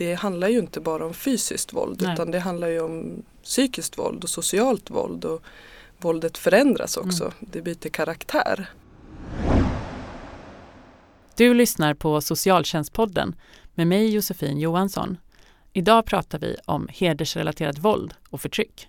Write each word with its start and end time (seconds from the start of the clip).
det 0.00 0.14
handlar 0.14 0.48
ju 0.48 0.58
inte 0.58 0.80
bara 0.80 1.06
om 1.06 1.14
fysiskt 1.14 1.72
våld 1.72 2.02
Nej. 2.02 2.14
utan 2.14 2.30
det 2.30 2.38
handlar 2.38 2.68
ju 2.68 2.80
om 2.80 3.22
psykiskt 3.42 3.98
våld 3.98 4.22
och 4.22 4.30
socialt 4.30 4.90
våld 4.90 5.24
och 5.24 5.42
våldet 5.98 6.38
förändras 6.38 6.96
också. 6.96 7.24
Mm. 7.24 7.34
Det 7.40 7.62
byter 7.62 7.88
karaktär. 7.88 8.70
Du 11.36 11.54
lyssnar 11.54 11.94
på 11.94 12.20
Socialtjänstpodden 12.20 13.34
med 13.74 13.86
mig 13.86 14.14
Josefin 14.14 14.58
Johansson. 14.58 15.16
Idag 15.72 16.04
pratar 16.04 16.38
vi 16.38 16.56
om 16.64 16.88
hedersrelaterat 16.90 17.78
våld 17.78 18.14
och 18.30 18.40
förtryck. 18.40 18.88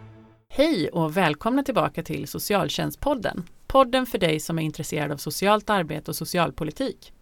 Hej 0.53 0.89
och 0.89 1.17
välkomna 1.17 1.63
tillbaka 1.63 2.03
till 2.03 2.27
Socialtjänstpodden. 2.27 3.43
Podden 3.67 4.05
för 4.05 4.17
dig 4.17 4.39
som 4.39 4.59
är 4.59 4.63
intresserad 4.63 5.11
av 5.11 5.17
socialt 5.17 5.69
arbete 5.69 6.11
och 6.11 6.15
socialpolitik. 6.15 7.13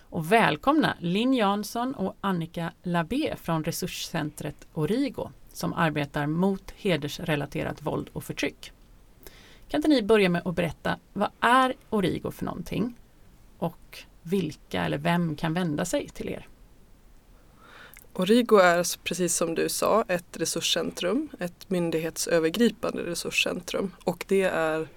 Och 0.00 0.32
välkomna 0.32 0.96
Linn 1.00 1.34
Jansson 1.34 1.94
och 1.94 2.16
Annika 2.20 2.72
Labé 2.82 3.36
från 3.36 3.64
resurscentret 3.64 4.66
Origo 4.74 5.30
som 5.52 5.72
arbetar 5.72 6.26
mot 6.26 6.70
hedersrelaterat 6.76 7.82
våld 7.82 8.08
och 8.12 8.24
förtryck. 8.24 8.72
Kan 9.68 9.78
inte 9.78 9.88
ni 9.88 10.02
börja 10.02 10.28
med 10.28 10.42
att 10.44 10.56
berätta 10.56 10.98
vad 11.12 11.30
är 11.40 11.74
Origo 11.90 12.30
för 12.30 12.44
någonting 12.44 12.94
och 13.58 13.98
vilka 14.22 14.84
eller 14.84 14.98
vem 14.98 15.36
kan 15.36 15.54
vända 15.54 15.84
sig 15.84 16.08
till 16.08 16.28
er? 16.28 16.48
Origo 18.18 18.56
är 18.56 19.04
precis 19.04 19.36
som 19.36 19.54
du 19.54 19.68
sa 19.68 20.04
ett 20.08 20.36
resurscentrum, 20.36 21.28
ett 21.40 21.70
myndighetsövergripande 21.70 23.02
resurscentrum 23.02 23.92
och 24.04 24.24
det 24.28 24.42
är 24.42 24.88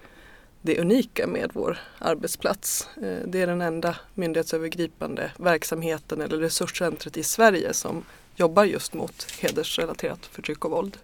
det 0.62 0.80
unika 0.80 1.26
med 1.26 1.50
vår 1.52 1.78
arbetsplats. 1.98 2.88
Eh, 2.96 3.26
det 3.26 3.40
är 3.40 3.46
den 3.46 3.60
enda 3.60 3.96
myndighetsövergripande 4.14 5.32
verksamheten 5.36 6.20
eller 6.20 6.36
resurscentret 6.38 7.16
i 7.16 7.22
Sverige 7.22 7.74
som 7.74 8.04
jobbar 8.36 8.64
just 8.64 8.94
mot 8.94 9.26
hedersrelaterat 9.40 10.26
förtryck 10.26 10.64
och 10.64 10.70
våld. 10.70 10.98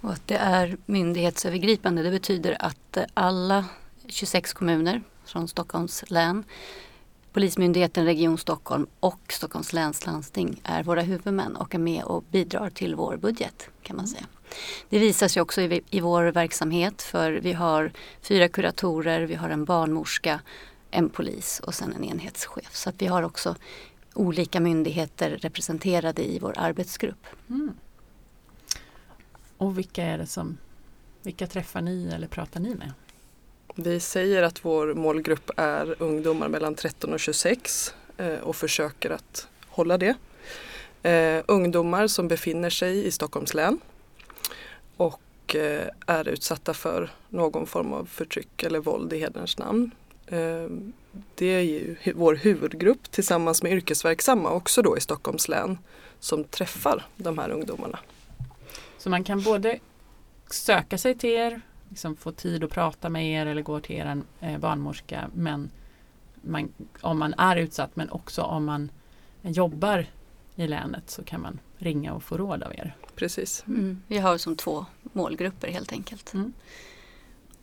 Och 0.00 0.12
att 0.12 0.28
det 0.28 0.36
är 0.36 0.76
myndighetsövergripande 0.86 2.02
det 2.02 2.10
betyder 2.10 2.56
att 2.58 2.98
alla 3.14 3.64
26 4.08 4.52
kommuner 4.52 5.02
från 5.24 5.48
Stockholms 5.48 6.04
län, 6.10 6.44
Polismyndigheten 7.36 8.04
Region 8.04 8.38
Stockholm 8.38 8.86
och 9.00 9.32
Stockholms 9.32 9.72
läns 9.72 10.06
landsting 10.06 10.60
är 10.64 10.82
våra 10.82 11.02
huvudmän 11.02 11.56
och 11.56 11.74
är 11.74 11.78
med 11.78 12.04
och 12.04 12.24
bidrar 12.30 12.70
till 12.70 12.94
vår 12.94 13.16
budget 13.16 13.68
kan 13.82 13.96
man 13.96 14.06
säga. 14.06 14.26
Det 14.88 14.98
visar 14.98 15.28
sig 15.28 15.42
också 15.42 15.60
i, 15.60 15.82
i 15.90 16.00
vår 16.00 16.24
verksamhet 16.24 17.02
för 17.02 17.32
vi 17.32 17.52
har 17.52 17.92
fyra 18.20 18.48
kuratorer, 18.48 19.20
vi 19.20 19.34
har 19.34 19.50
en 19.50 19.64
barnmorska, 19.64 20.40
en 20.90 21.08
polis 21.08 21.60
och 21.60 21.74
sen 21.74 21.92
en 21.92 22.04
enhetschef. 22.04 22.76
Så 22.76 22.88
att 22.88 23.02
vi 23.02 23.06
har 23.06 23.22
också 23.22 23.56
olika 24.14 24.60
myndigheter 24.60 25.30
representerade 25.30 26.24
i 26.24 26.38
vår 26.38 26.54
arbetsgrupp. 26.56 27.26
Mm. 27.48 27.72
Och 29.56 29.78
vilka 29.78 30.04
är 30.04 30.18
det 30.18 30.26
som, 30.26 30.58
vilka 31.22 31.46
träffar 31.46 31.80
ni 31.80 32.08
eller 32.14 32.28
pratar 32.28 32.60
ni 32.60 32.74
med? 32.74 32.92
Vi 33.78 34.00
säger 34.00 34.42
att 34.42 34.64
vår 34.64 34.94
målgrupp 34.94 35.50
är 35.56 36.02
ungdomar 36.02 36.48
mellan 36.48 36.74
13 36.74 37.12
och 37.12 37.20
26 37.20 37.94
eh, 38.16 38.34
och 38.34 38.56
försöker 38.56 39.10
att 39.10 39.48
hålla 39.66 39.98
det. 39.98 40.14
Eh, 41.02 41.44
ungdomar 41.48 42.06
som 42.06 42.28
befinner 42.28 42.70
sig 42.70 43.06
i 43.06 43.10
Stockholms 43.10 43.54
län 43.54 43.80
och 44.96 45.54
eh, 45.54 45.88
är 46.06 46.28
utsatta 46.28 46.74
för 46.74 47.10
någon 47.28 47.66
form 47.66 47.92
av 47.92 48.04
förtryck 48.04 48.62
eller 48.62 48.78
våld 48.78 49.12
i 49.12 49.18
hederns 49.18 49.58
namn. 49.58 49.90
Det 51.34 51.46
är 51.46 51.60
ju 51.60 51.96
vår 52.14 52.34
huvudgrupp 52.34 53.10
tillsammans 53.10 53.62
med 53.62 53.72
yrkesverksamma 53.72 54.50
också 54.50 54.82
då 54.82 54.96
i 54.96 55.00
Stockholms 55.00 55.48
län 55.48 55.78
som 56.20 56.44
träffar 56.44 57.06
de 57.16 57.38
här 57.38 57.50
ungdomarna. 57.50 57.98
Så 58.98 59.10
man 59.10 59.24
kan 59.24 59.42
både 59.42 59.78
söka 60.50 60.98
sig 60.98 61.18
till 61.18 61.30
er, 61.30 61.60
liksom 61.88 62.16
få 62.16 62.32
tid 62.32 62.64
att 62.64 62.70
prata 62.70 63.08
med 63.08 63.32
er 63.32 63.46
eller 63.46 63.62
gå 63.62 63.80
till 63.80 63.96
er 63.96 64.22
eh, 64.40 64.58
barnmorska 64.58 65.30
men 65.34 65.70
man, 66.42 66.68
om 67.00 67.18
man 67.18 67.34
är 67.34 67.56
utsatt 67.56 67.96
men 67.96 68.10
också 68.10 68.42
om 68.42 68.64
man 68.64 68.90
jobbar 69.42 70.06
i 70.56 70.66
länet 70.66 71.10
så 71.10 71.24
kan 71.24 71.40
man 71.40 71.58
ringa 71.78 72.12
och 72.12 72.22
få 72.22 72.36
råd 72.36 72.62
av 72.62 72.72
er. 72.72 72.96
Precis. 73.14 73.64
Mm. 73.66 74.02
Vi 74.06 74.18
har 74.18 74.38
som 74.38 74.56
två 74.56 74.86
målgrupper 75.02 75.68
helt 75.68 75.92
enkelt. 75.92 76.34
Mm. 76.34 76.52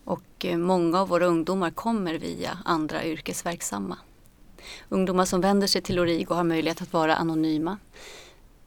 Och 0.03 0.45
eh, 0.45 0.57
många 0.57 1.01
av 1.01 1.07
våra 1.07 1.25
ungdomar 1.25 1.72
kommer 1.72 2.13
via 2.13 2.57
andra 2.66 3.05
yrkesverksamma. 3.05 3.97
Ungdomar 4.90 5.25
som 5.25 5.41
vänder 5.41 5.67
sig 5.67 5.81
till 5.81 6.00
Origo 6.00 6.34
har 6.34 6.44
möjlighet 6.44 6.81
att 6.81 6.94
vara 6.94 7.16
anonyma. 7.16 7.78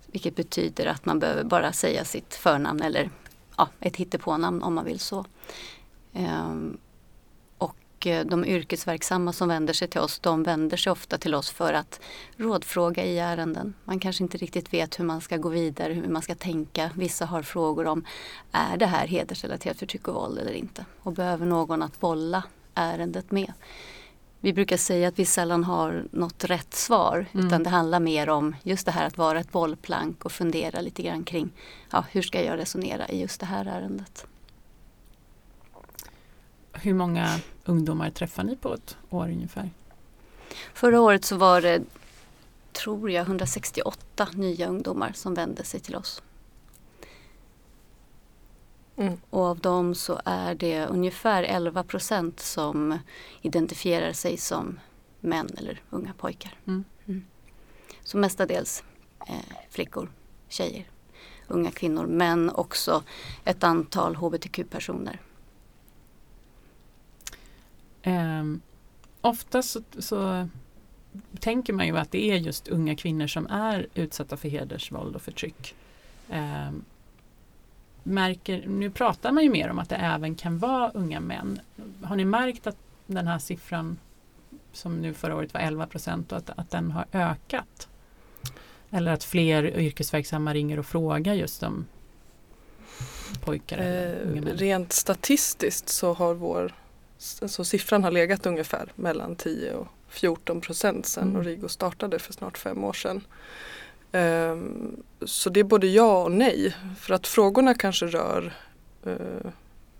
Vilket 0.06 0.36
betyder 0.36 0.86
att 0.86 1.06
man 1.06 1.18
behöver 1.18 1.44
bara 1.44 1.72
säga 1.72 2.04
sitt 2.04 2.34
förnamn 2.34 2.82
eller 2.82 3.10
ja, 3.56 3.68
ett 3.80 3.96
hittepånamn 3.96 4.62
om 4.62 4.74
man 4.74 4.84
vill 4.84 5.00
så. 5.00 5.24
Ehm, 6.12 6.78
och 7.58 8.06
eh, 8.06 8.26
de 8.26 8.44
yrkesverksamma 8.44 9.32
som 9.32 9.48
vänder 9.48 9.74
sig 9.74 9.88
till 9.88 10.00
oss, 10.00 10.18
de 10.18 10.42
vänder 10.42 10.76
sig 10.76 10.92
ofta 10.92 11.18
till 11.18 11.34
oss 11.34 11.50
för 11.50 11.72
att 11.72 12.00
rådfråga 12.36 13.04
i 13.04 13.18
ärenden. 13.18 13.74
Man 13.84 14.00
kanske 14.00 14.24
inte 14.24 14.38
riktigt 14.38 14.74
vet 14.74 14.98
hur 14.98 15.04
man 15.04 15.20
ska 15.20 15.36
gå 15.36 15.48
vidare, 15.48 15.92
hur 15.92 16.08
man 16.08 16.22
ska 16.22 16.34
tänka. 16.34 16.90
Vissa 16.94 17.26
har 17.26 17.42
frågor 17.42 17.86
om, 17.86 18.04
är 18.52 18.76
det 18.76 18.86
här 18.86 19.06
hedersrelaterat 19.06 19.78
förtryck 19.78 20.08
och 20.08 20.14
våld 20.14 20.38
eller 20.38 20.52
inte? 20.52 20.84
Och 21.02 21.12
behöver 21.12 21.46
någon 21.46 21.82
att 21.82 22.00
bolla 22.00 22.42
ärendet 22.74 23.30
med. 23.30 23.52
Vi 24.46 24.52
brukar 24.52 24.76
säga 24.76 25.08
att 25.08 25.18
vi 25.18 25.24
sällan 25.24 25.64
har 25.64 26.04
något 26.10 26.44
rätt 26.44 26.74
svar 26.74 27.26
Mm. 27.32 27.46
utan 27.46 27.62
det 27.62 27.70
handlar 27.70 28.00
mer 28.00 28.28
om 28.28 28.56
just 28.62 28.86
det 28.86 28.92
här 28.92 29.06
att 29.06 29.18
vara 29.18 29.40
ett 29.40 29.52
bollplank 29.52 30.24
och 30.24 30.32
fundera 30.32 30.80
lite 30.80 31.02
grann 31.02 31.24
kring 31.24 31.50
ja, 31.90 32.04
hur 32.10 32.22
ska 32.22 32.44
jag 32.44 32.58
resonera 32.58 33.08
i 33.08 33.20
just 33.20 33.40
det 33.40 33.46
här 33.46 33.66
ärendet. 33.66 34.26
Hur 36.72 36.94
många 36.94 37.40
ungdomar 37.64 38.10
träffar 38.10 38.44
ni 38.44 38.56
på 38.56 38.74
ett 38.74 38.96
år 39.10 39.28
ungefär? 39.28 39.70
Förra 40.74 41.00
året 41.00 41.24
så 41.24 41.36
var 41.36 41.60
det, 41.60 41.82
tror 42.72 43.10
jag, 43.10 43.22
168 43.22 44.28
nya 44.32 44.66
ungdomar 44.68 45.12
som 45.14 45.34
vände 45.34 45.64
sig 45.64 45.80
till 45.80 45.96
oss. 45.96 46.22
Mm. 48.96 49.18
Och 49.30 49.44
av 49.44 49.58
dem 49.58 49.94
så 49.94 50.20
är 50.24 50.54
det 50.54 50.86
ungefär 50.86 51.42
11 51.42 51.82
procent 51.82 52.40
som 52.40 52.98
identifierar 53.42 54.12
sig 54.12 54.36
som 54.36 54.80
män 55.20 55.48
eller 55.58 55.80
unga 55.90 56.12
pojkar. 56.12 56.54
Mm. 56.66 56.84
Så 58.02 58.18
mestadels 58.18 58.84
eh, 59.28 59.56
flickor, 59.70 60.10
tjejer, 60.48 60.84
unga 61.48 61.70
kvinnor 61.70 62.06
men 62.06 62.50
också 62.50 63.02
ett 63.44 63.64
antal 63.64 64.16
hbtq-personer. 64.16 65.20
Um, 68.04 68.60
ofta 69.20 69.62
så, 69.62 69.82
så 69.98 70.48
tänker 71.40 71.72
man 71.72 71.86
ju 71.86 71.98
att 71.98 72.12
det 72.12 72.30
är 72.30 72.36
just 72.36 72.68
unga 72.68 72.96
kvinnor 72.96 73.26
som 73.26 73.46
är 73.46 73.86
utsatta 73.94 74.36
för 74.36 74.48
hedersvåld 74.48 75.16
och 75.16 75.22
förtryck. 75.22 75.74
Ehm, 76.30 76.84
märker, 78.06 78.66
nu 78.66 78.90
pratar 78.90 79.32
man 79.32 79.44
ju 79.44 79.50
mer 79.50 79.70
om 79.70 79.78
att 79.78 79.88
det 79.88 79.96
även 79.96 80.34
kan 80.34 80.58
vara 80.58 80.90
unga 80.90 81.20
män. 81.20 81.60
Har 82.02 82.16
ni 82.16 82.24
märkt 82.24 82.66
att 82.66 82.76
den 83.06 83.26
här 83.26 83.38
siffran 83.38 83.98
som 84.72 84.96
nu 84.96 85.14
förra 85.14 85.36
året 85.36 85.54
var 85.54 85.60
11 85.60 85.86
procent 85.86 86.32
och 86.32 86.38
att, 86.38 86.50
att 86.56 86.70
den 86.70 86.90
har 86.90 87.06
ökat? 87.12 87.88
Eller 88.90 89.12
att 89.12 89.24
fler 89.24 89.78
yrkesverksamma 89.78 90.54
ringer 90.54 90.78
och 90.78 90.86
frågar 90.86 91.34
just 91.34 91.62
om 91.62 91.86
pojkar 93.44 93.78
eller 93.78 94.36
Eh, 94.36 94.56
rent 94.56 94.92
statistiskt 94.92 95.88
så 95.88 96.14
har 96.14 96.34
vår 96.34 96.72
så 97.18 97.64
siffran 97.64 98.04
har 98.04 98.10
legat 98.10 98.46
ungefär 98.46 98.92
mellan 98.94 99.36
10 99.36 99.74
och 99.74 99.88
14 100.08 100.60
procent 100.60 101.06
sedan 101.06 101.28
Mm. 101.28 101.40
Origo 101.40 101.68
startade 101.68 102.18
för 102.18 102.32
snart 102.32 102.58
fem 102.58 102.84
år 102.84 102.92
sedan. 102.92 103.24
Ehm, 104.12 104.96
så 105.22 105.50
det 105.50 105.60
är 105.60 105.64
både 105.64 105.86
ja 105.86 106.22
och 106.22 106.32
nej. 106.32 106.76
För 106.98 107.14
att 107.14 107.26
frågorna 107.26 107.74
kanske 107.74 108.06
rör 108.06 108.52
eh, 109.06 109.50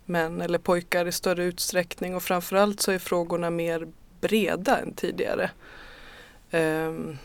män 0.05 0.41
eller 0.41 0.59
pojkar 0.59 1.05
i 1.05 1.11
större 1.11 1.43
utsträckning 1.43 2.15
och 2.15 2.23
framförallt 2.23 2.81
så 2.81 2.91
är 2.91 2.99
frågorna 2.99 3.49
mer 3.49 3.87
breda 4.21 4.77
än 4.77 4.93
tidigare. 4.93 5.51
Ehm, 6.51 7.17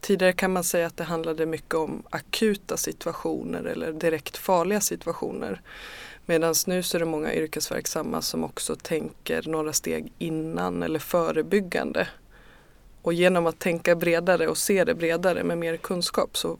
tidigare 0.00 0.32
kan 0.32 0.52
man 0.52 0.64
säga 0.64 0.86
att 0.86 0.96
det 0.96 1.04
handlade 1.04 1.46
mycket 1.46 1.74
om 1.74 2.02
akuta 2.10 2.76
situationer 2.76 3.64
eller 3.64 3.92
direkt 3.92 4.36
farliga 4.36 4.80
situationer. 4.80 5.60
Medan 6.26 6.54
nu 6.66 6.82
så 6.82 6.96
är 6.96 6.98
det 6.98 7.06
många 7.06 7.34
yrkesverksamma 7.34 8.22
som 8.22 8.44
också 8.44 8.76
tänker 8.76 9.42
några 9.42 9.72
steg 9.72 10.12
innan 10.18 10.82
eller 10.82 10.98
förebyggande. 10.98 12.08
Och 13.06 13.14
genom 13.14 13.46
att 13.46 13.58
tänka 13.58 13.96
bredare 13.96 14.48
och 14.48 14.58
se 14.58 14.84
det 14.84 14.94
bredare 14.94 15.44
med 15.44 15.58
mer 15.58 15.76
kunskap 15.76 16.36
så 16.36 16.58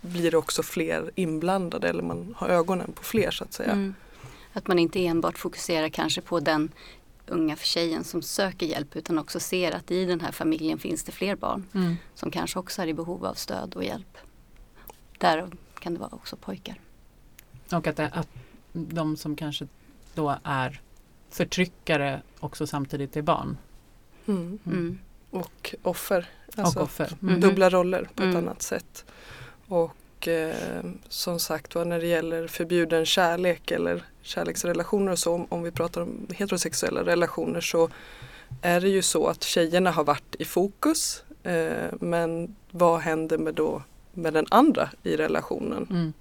blir 0.00 0.30
det 0.30 0.36
också 0.36 0.62
fler 0.62 1.10
inblandade 1.14 1.88
eller 1.88 2.02
man 2.02 2.34
har 2.38 2.48
ögonen 2.48 2.92
på 2.92 3.02
fler 3.02 3.30
så 3.30 3.44
att 3.44 3.52
säga. 3.52 3.72
Mm. 3.72 3.94
Att 4.52 4.66
man 4.66 4.78
inte 4.78 5.06
enbart 5.06 5.38
fokuserar 5.38 5.88
kanske 5.88 6.20
på 6.20 6.40
den 6.40 6.72
unga 7.26 7.56
tjejen 7.56 8.04
som 8.04 8.22
söker 8.22 8.66
hjälp 8.66 8.96
utan 8.96 9.18
också 9.18 9.40
ser 9.40 9.72
att 9.72 9.90
i 9.90 10.04
den 10.04 10.20
här 10.20 10.32
familjen 10.32 10.78
finns 10.78 11.04
det 11.04 11.12
fler 11.12 11.36
barn 11.36 11.66
mm. 11.74 11.96
som 12.14 12.30
kanske 12.30 12.58
också 12.58 12.82
är 12.82 12.86
i 12.86 12.94
behov 12.94 13.24
av 13.24 13.34
stöd 13.34 13.74
och 13.74 13.84
hjälp. 13.84 14.18
Därav 15.18 15.54
kan 15.78 15.94
det 15.94 16.00
vara 16.00 16.10
också 16.12 16.36
pojkar. 16.36 16.80
Och 17.72 17.86
att, 17.86 17.96
det, 17.96 18.08
att 18.08 18.28
de 18.72 19.16
som 19.16 19.36
kanske 19.36 19.66
då 20.14 20.38
är 20.44 20.80
förtryckare 21.28 22.22
också 22.40 22.66
samtidigt 22.66 23.16
är 23.16 23.22
barn. 23.22 23.56
Mm. 24.26 24.58
Och 25.30 25.74
offer. 25.82 26.28
Alltså 26.56 26.78
och 26.78 26.84
offer. 26.84 27.12
Mm. 27.22 27.40
Dubbla 27.40 27.70
roller 27.70 28.08
på 28.14 28.22
ett 28.22 28.28
mm. 28.28 28.36
annat 28.36 28.62
sätt. 28.62 29.04
Och 29.68 30.28
eh, 30.28 30.84
som 31.08 31.38
sagt 31.38 31.74
var 31.74 31.84
när 31.84 32.00
det 32.00 32.06
gäller 32.06 32.46
förbjuden 32.46 33.06
kärlek 33.06 33.70
eller 33.70 34.02
kärleksrelationer 34.22 35.12
och 35.12 35.18
så, 35.18 35.34
om, 35.34 35.46
om 35.48 35.62
vi 35.62 35.70
pratar 35.70 36.00
om 36.00 36.26
heterosexuella 36.30 37.04
relationer 37.04 37.60
så 37.60 37.90
är 38.62 38.80
det 38.80 38.88
ju 38.88 39.02
så 39.02 39.26
att 39.26 39.42
tjejerna 39.42 39.90
har 39.90 40.04
varit 40.04 40.36
i 40.38 40.44
fokus. 40.44 41.24
Eh, 41.42 41.92
men 42.00 42.56
vad 42.70 43.00
händer 43.00 43.38
med 43.38 43.54
då 43.54 43.82
med 44.12 44.32
den 44.32 44.46
andra 44.50 44.90
i 45.02 45.16
relationen? 45.16 45.86
Mm. 45.90 46.12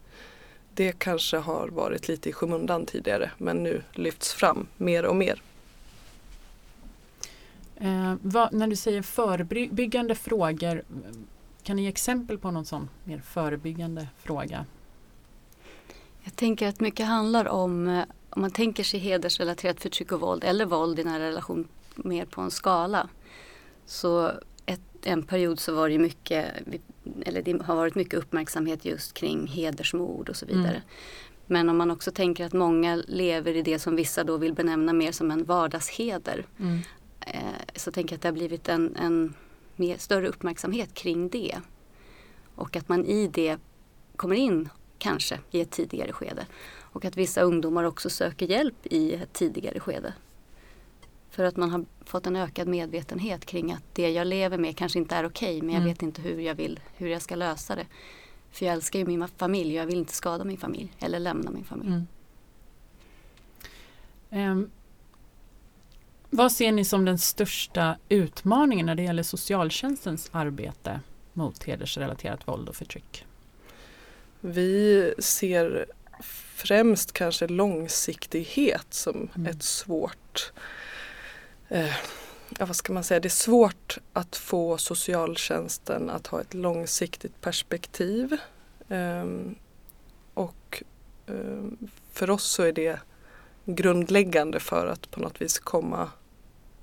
Det 0.74 1.00
kanske 1.00 1.38
har 1.38 1.68
varit 1.68 2.08
lite 2.08 2.30
i 2.30 2.34
skymundan 2.34 2.86
tidigare 2.86 3.32
men 3.38 3.64
nu 3.64 3.82
lyfts 3.92 4.34
fram 4.34 4.68
mer 4.78 5.06
och 5.06 5.16
mer. 5.16 5.42
Eh, 7.80 8.16
vad, 8.22 8.54
när 8.54 8.68
du 8.68 8.76
säger 8.76 9.02
förebyggande 9.02 10.16
frågor, 10.16 10.84
kan 11.64 11.76
ni 11.76 11.81
ge 11.81 11.90
exempel 11.90 12.38
på 12.38 12.52
någon 12.52 12.66
sån 12.66 12.90
mer 13.04 13.20
förebyggande 13.20 14.08
fråga? 14.18 14.66
Jag 16.24 16.36
tänker 16.36 16.68
att 16.68 16.80
mycket 16.80 17.06
handlar 17.06 17.48
om, 17.48 17.88
eh, 17.88 18.04
om 18.30 18.42
man 18.42 18.52
tänker 18.52 18.84
sig 18.84 19.00
hedersrelaterat 19.00 19.81
förtryck 19.81 20.12
och 20.12 20.22
våld 20.22 20.44
eller 20.44 20.66
våld 20.66 21.00
i 21.00 21.04
nära 21.04 21.24
relation 21.24 21.68
mer 21.96 22.26
på 22.26 22.42
en 22.42 22.52
skala. 22.52 23.10
Så 23.86 24.31
ett, 24.66 24.81
en 25.04 25.24
period 25.24 25.60
så 25.60 25.74
var 25.74 25.90
det 25.90 26.00
mycket, 26.00 26.46
eller 27.22 27.42
det 27.42 27.62
har 27.64 27.76
varit 27.76 27.96
mycket 27.96 28.20
uppmärksamhet 28.20 28.86
just 28.86 29.14
kring 29.14 29.48
hedersmord 29.48 30.30
och 30.30 30.36
så 30.36 30.46
vidare. 30.46 30.68
Mm. 30.70 30.81
Men 31.46 31.70
om 31.70 31.78
man 31.78 31.92
också 31.92 32.12
tänker 32.12 32.46
att 32.46 32.54
många 32.54 32.96
lever 33.08 33.56
i 33.56 33.62
det 33.62 33.80
som 33.80 33.96
vissa 33.96 34.24
då 34.24 34.38
vill 34.38 34.54
benämna 34.54 34.94
mer 34.94 35.12
som 35.12 35.31
en 35.31 35.44
vardagsheder. 35.44 36.46
Mm. 36.60 36.80
Eh, 37.34 37.42
så 37.76 37.92
tänker 37.92 38.14
jag 38.14 38.18
att 38.18 38.22
det 38.22 38.28
har 38.28 38.34
blivit 38.34 38.70
en, 38.70 38.96
en 38.96 39.34
mer, 39.76 39.98
större 39.98 40.28
uppmärksamhet 40.28 40.94
kring 40.94 41.30
det. 41.30 41.60
Och 42.56 42.76
att 42.76 42.90
man 42.90 43.06
i 43.06 43.28
det 43.28 43.58
kommer 44.16 44.36
in 44.36 44.70
kanske 44.98 45.40
i 45.52 45.62
ett 45.62 45.72
tidigare 45.72 46.12
skede. 46.12 46.48
Och 46.78 47.06
att 47.06 47.18
vissa 47.18 47.42
ungdomar 47.42 47.84
också 47.84 48.10
söker 48.10 48.48
hjälp 48.48 48.76
i 48.84 49.14
ett 49.14 49.34
tidigare 49.34 49.80
skede. 49.80 50.14
För 51.30 51.44
att 51.44 51.58
man 51.58 51.70
har 51.70 51.86
fått 52.06 52.28
en 52.28 52.36
ökad 52.36 52.68
medvetenhet 52.68 53.46
kring 53.46 53.72
att 53.72 53.84
det 53.94 54.10
jag 54.12 54.28
lever 54.28 54.58
med 54.58 54.78
kanske 54.78 55.00
inte 55.00 55.16
är 55.16 55.26
okej 55.26 55.58
okay, 55.58 55.62
men 55.62 55.70
jag 55.70 55.81
mm. 55.81 55.94
vet 55.94 56.02
inte 56.02 56.22
hur 56.22 56.40
jag 56.40 56.56
vill, 56.56 56.80
hur 56.96 57.08
jag 57.08 57.22
ska 57.22 57.36
lösa 57.36 57.76
det. 57.76 57.86
För 58.52 58.66
jag 58.66 58.74
älskar 58.74 59.00
ju 59.00 59.06
min 59.06 59.28
familj 59.28 59.70
och 59.70 59.81
jag 59.81 59.86
vill 59.86 59.98
inte 59.98 60.14
skada 60.14 60.44
min 60.44 60.58
familj 60.58 60.94
eller 61.00 61.20
lämna 61.20 61.52
min 61.52 61.64
familj. 61.64 62.06
Mm. 64.30 64.52
Um, 64.52 64.72
vad 66.30 66.52
ser 66.52 66.72
ni 66.72 66.86
som 66.86 67.06
den 67.06 67.18
största 67.18 67.98
utmaningen 68.10 68.86
när 68.86 68.96
det 68.96 69.04
gäller 69.04 69.24
socialtjänstens 69.24 70.30
arbete 70.31 71.00
mot 71.34 71.64
hedersrelaterat 71.64 72.48
våld 72.48 72.70
och 72.70 72.76
förtryck? 72.76 73.26
Vi 74.40 75.14
ser 75.20 75.86
främst 76.56 77.12
kanske 77.12 77.48
långsiktighet 77.48 78.88
som 78.90 79.30
mm. 79.36 79.52
ett 79.52 79.64
svårt 79.64 80.52
eh, 81.68 81.96
ja, 82.58 82.66
vad 82.66 82.76
ska 82.76 82.94
man 82.94 83.04
säga, 83.04 83.20
det 83.20 83.28
är 83.28 83.30
svårt 83.30 83.98
att 84.14 84.36
få 84.36 84.78
socialtjänsten 84.78 86.10
att 86.10 86.28
ha 86.28 86.42
ett 86.42 86.54
långsiktigt 86.54 87.42
perspektiv. 87.42 88.38
Um, 88.88 89.56
och 90.34 90.84
um, 91.28 91.78
för 92.12 92.30
oss 92.30 92.44
så 92.44 92.64
är 92.64 92.72
det 92.72 93.00
grundläggande 93.66 94.60
för 94.60 94.88
att 94.88 95.12
på 95.12 95.20
något 95.20 95.42
vis 95.42 95.60
komma 95.60 96.12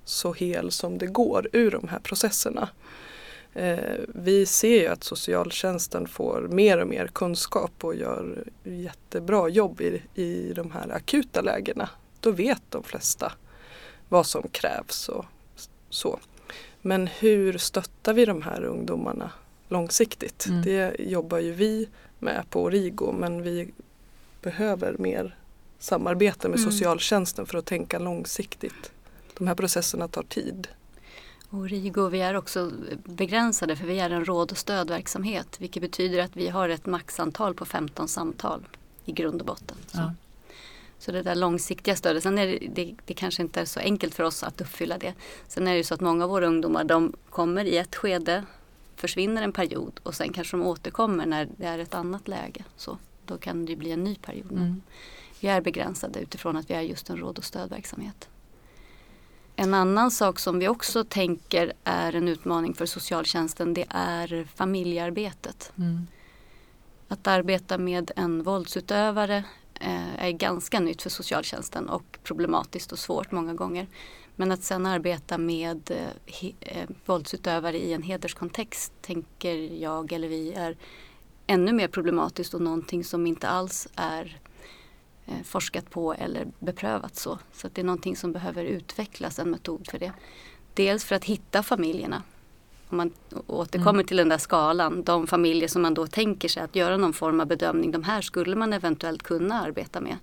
så 0.06 0.32
hel 0.32 0.70
som 0.70 0.99
det 0.99 1.06
går 1.06 1.49
ur 1.53 1.70
de 1.70 1.88
här 1.88 1.99
processerna. 1.99 2.69
Eh, 3.55 3.94
vi 4.08 4.47
ser 4.47 4.81
ju 4.81 4.87
att 4.87 5.05
socialtjänsten 5.05 6.08
får 6.08 6.49
mer 6.50 6.79
och 6.79 6.88
mer 6.88 7.06
kunskap 7.06 7.73
och 7.85 7.94
gör 7.94 8.44
jättebra 8.64 9.49
jobb 9.49 9.81
i, 9.81 10.03
i 10.14 10.53
de 10.53 10.70
här 10.70 10.91
akuta 10.91 11.41
lägena. 11.41 11.88
Då 12.20 12.31
vet 12.31 12.62
de 12.69 12.82
flesta 12.82 13.32
vad 14.08 14.26
som 14.26 14.49
krävs 14.53 15.08
och 15.08 15.25
så. 15.91 16.19
Men 16.82 17.06
hur 17.06 17.58
stöttar 17.58 18.12
vi 18.14 18.25
de 18.25 18.43
här 18.43 18.64
ungdomarna 18.64 19.31
långsiktigt? 19.69 20.47
Mm. 20.47 20.62
Det 20.62 20.97
jobbar 20.99 21.38
ju 21.38 21.53
vi 21.53 21.88
med 22.19 22.44
på 22.50 22.62
Origo 22.62 23.12
men 23.12 23.43
vi 23.43 23.69
behöver 24.43 24.97
mer 24.99 25.37
samarbete 25.79 26.49
med 26.49 26.58
mm. 26.58 26.70
socialtjänsten 26.70 27.47
för 27.47 27.58
att 27.58 27.67
tänka 27.67 27.99
långsiktigt. 27.99 28.93
De 29.38 29.46
här 29.46 29.54
processerna 29.54 30.08
tar 30.08 30.22
tid. 30.22 30.68
Och 31.50 31.68
RIGO, 31.68 32.08
vi 32.08 32.20
är 32.20 32.36
också 32.36 32.72
begränsade 33.04 33.76
för 33.76 33.86
vi 33.86 33.98
är 33.98 34.10
en 34.10 34.24
råd 34.24 34.50
och 34.50 34.58
stödverksamhet 34.58 35.60
vilket 35.60 35.82
betyder 35.82 36.18
att 36.18 36.36
vi 36.36 36.48
har 36.48 36.68
ett 36.68 36.86
maxantal 36.86 37.54
på 37.54 37.64
15 37.64 38.08
samtal 38.08 38.68
i 39.04 39.12
grund 39.12 39.40
och 39.40 39.46
botten. 39.46 39.76
Så, 39.86 39.98
ja. 39.98 40.14
så 40.98 41.12
det 41.12 41.22
där 41.22 41.34
långsiktiga 41.34 41.96
stödet, 41.96 42.22
sen 42.22 42.38
är 42.38 42.46
det, 42.46 42.68
det, 42.74 42.94
det, 43.04 43.14
kanske 43.14 43.42
inte 43.42 43.60
är 43.60 43.64
så 43.64 43.80
enkelt 43.80 44.14
för 44.14 44.24
oss 44.24 44.42
att 44.42 44.60
uppfylla 44.60 44.98
det. 44.98 45.14
Sen 45.48 45.68
är 45.68 45.74
det 45.74 45.84
så 45.84 45.94
att 45.94 46.00
många 46.00 46.24
av 46.24 46.30
våra 46.30 46.46
ungdomar 46.46 46.84
de 46.84 47.12
kommer 47.30 47.64
i 47.64 47.78
ett 47.78 47.96
skede, 47.96 48.44
försvinner 48.96 49.42
en 49.42 49.52
period 49.52 50.00
och 50.02 50.14
sen 50.14 50.32
kanske 50.32 50.56
de 50.56 50.66
återkommer 50.66 51.26
när 51.26 51.48
det 51.56 51.66
är 51.66 51.78
ett 51.78 51.94
annat 51.94 52.28
läge. 52.28 52.64
Så 52.76 52.98
då 53.24 53.38
kan 53.38 53.66
det 53.66 53.76
bli 53.76 53.92
en 53.92 54.05
ny 54.05 54.14
period. 54.14 54.52
Mm. 54.52 54.82
Vi 55.40 55.48
är 55.48 55.60
begränsade 55.60 56.20
utifrån 56.20 56.56
att 56.56 56.70
vi 56.70 56.74
är 56.74 56.81
just 56.81 57.10
en 57.10 57.16
råd 57.16 57.38
och 57.38 57.44
stödverksamhet. 57.44 58.28
En 59.56 59.75
annan 59.75 60.10
sak 60.10 60.39
som 60.39 60.58
vi 60.58 60.69
också 60.69 61.05
tänker 61.05 61.72
är 61.84 62.15
en 62.15 62.29
utmaning 62.29 62.75
för 62.75 62.86
socialtjänsten 62.86 63.75
det 63.75 63.86
är 63.89 64.48
familjearbetet. 64.55 65.72
Mm. 65.79 66.06
Att 67.08 67.27
arbeta 67.27 67.79
med 67.79 68.10
en 68.17 68.43
våldsutövare 68.43 69.44
eh, 69.81 70.25
är 70.25 70.31
ganska 70.31 70.81
nytt 70.81 71.03
för 71.03 71.10
socialtjänsten 71.10 71.89
och 71.89 72.19
problematiskt 72.22 72.93
och 72.93 72.98
svårt 72.98 73.32
många 73.32 73.55
gånger. 73.55 73.86
Men 74.36 74.53
att 74.53 74.63
sen 74.63 74.86
arbeta 74.86 75.39
med 75.39 75.91
eh, 75.91 76.51
eh, 76.60 76.89
våldsutövare 77.05 77.79
i 77.79 77.93
en 77.93 78.03
hederskontext 78.03 78.93
tänker 79.01 79.82
jag 79.82 80.13
eller 80.13 80.29
vi 80.29 80.53
är 80.53 80.77
ännu 81.46 81.72
mer 81.72 81.89
problematiskt 81.89 82.55
och 82.55 82.63
någonting 82.63 83.05
som 83.05 83.27
inte 83.27 83.48
alls 83.48 83.89
är 83.94 84.41
forskat 85.44 85.90
på 85.90 86.14
eller 86.14 86.46
beprövat 86.58 87.16
så. 87.16 87.38
Så 87.52 87.68
det 87.72 87.80
är 87.80 87.84
någonting 87.84 88.16
som 88.16 88.32
behöver 88.32 88.64
utvecklas, 88.64 89.38
en 89.38 89.50
metod 89.50 89.88
för 89.90 89.98
det. 89.98 90.12
Dels 90.74 91.04
för 91.04 91.14
att 91.14 91.24
hitta 91.24 91.62
familjerna. 91.62 92.22
Om 92.88 92.96
man 92.96 93.12
återkommer 93.46 93.90
mm. 93.90 94.06
till 94.06 94.16
den 94.16 94.28
där 94.28 94.38
skalan, 94.38 95.02
de 95.02 95.26
familjer 95.26 95.68
som 95.68 95.82
man 95.82 95.94
då 95.94 96.06
tänker 96.06 96.48
sig 96.48 96.62
att 96.62 96.76
göra 96.76 96.96
någon 96.96 97.12
form 97.12 97.40
av 97.40 97.46
bedömning, 97.46 97.90
de 97.90 98.02
här 98.02 98.20
skulle 98.20 98.56
man 98.56 98.72
eventuellt 98.72 99.22
kunna 99.22 99.60
arbeta 99.60 100.00
med. 100.00 100.16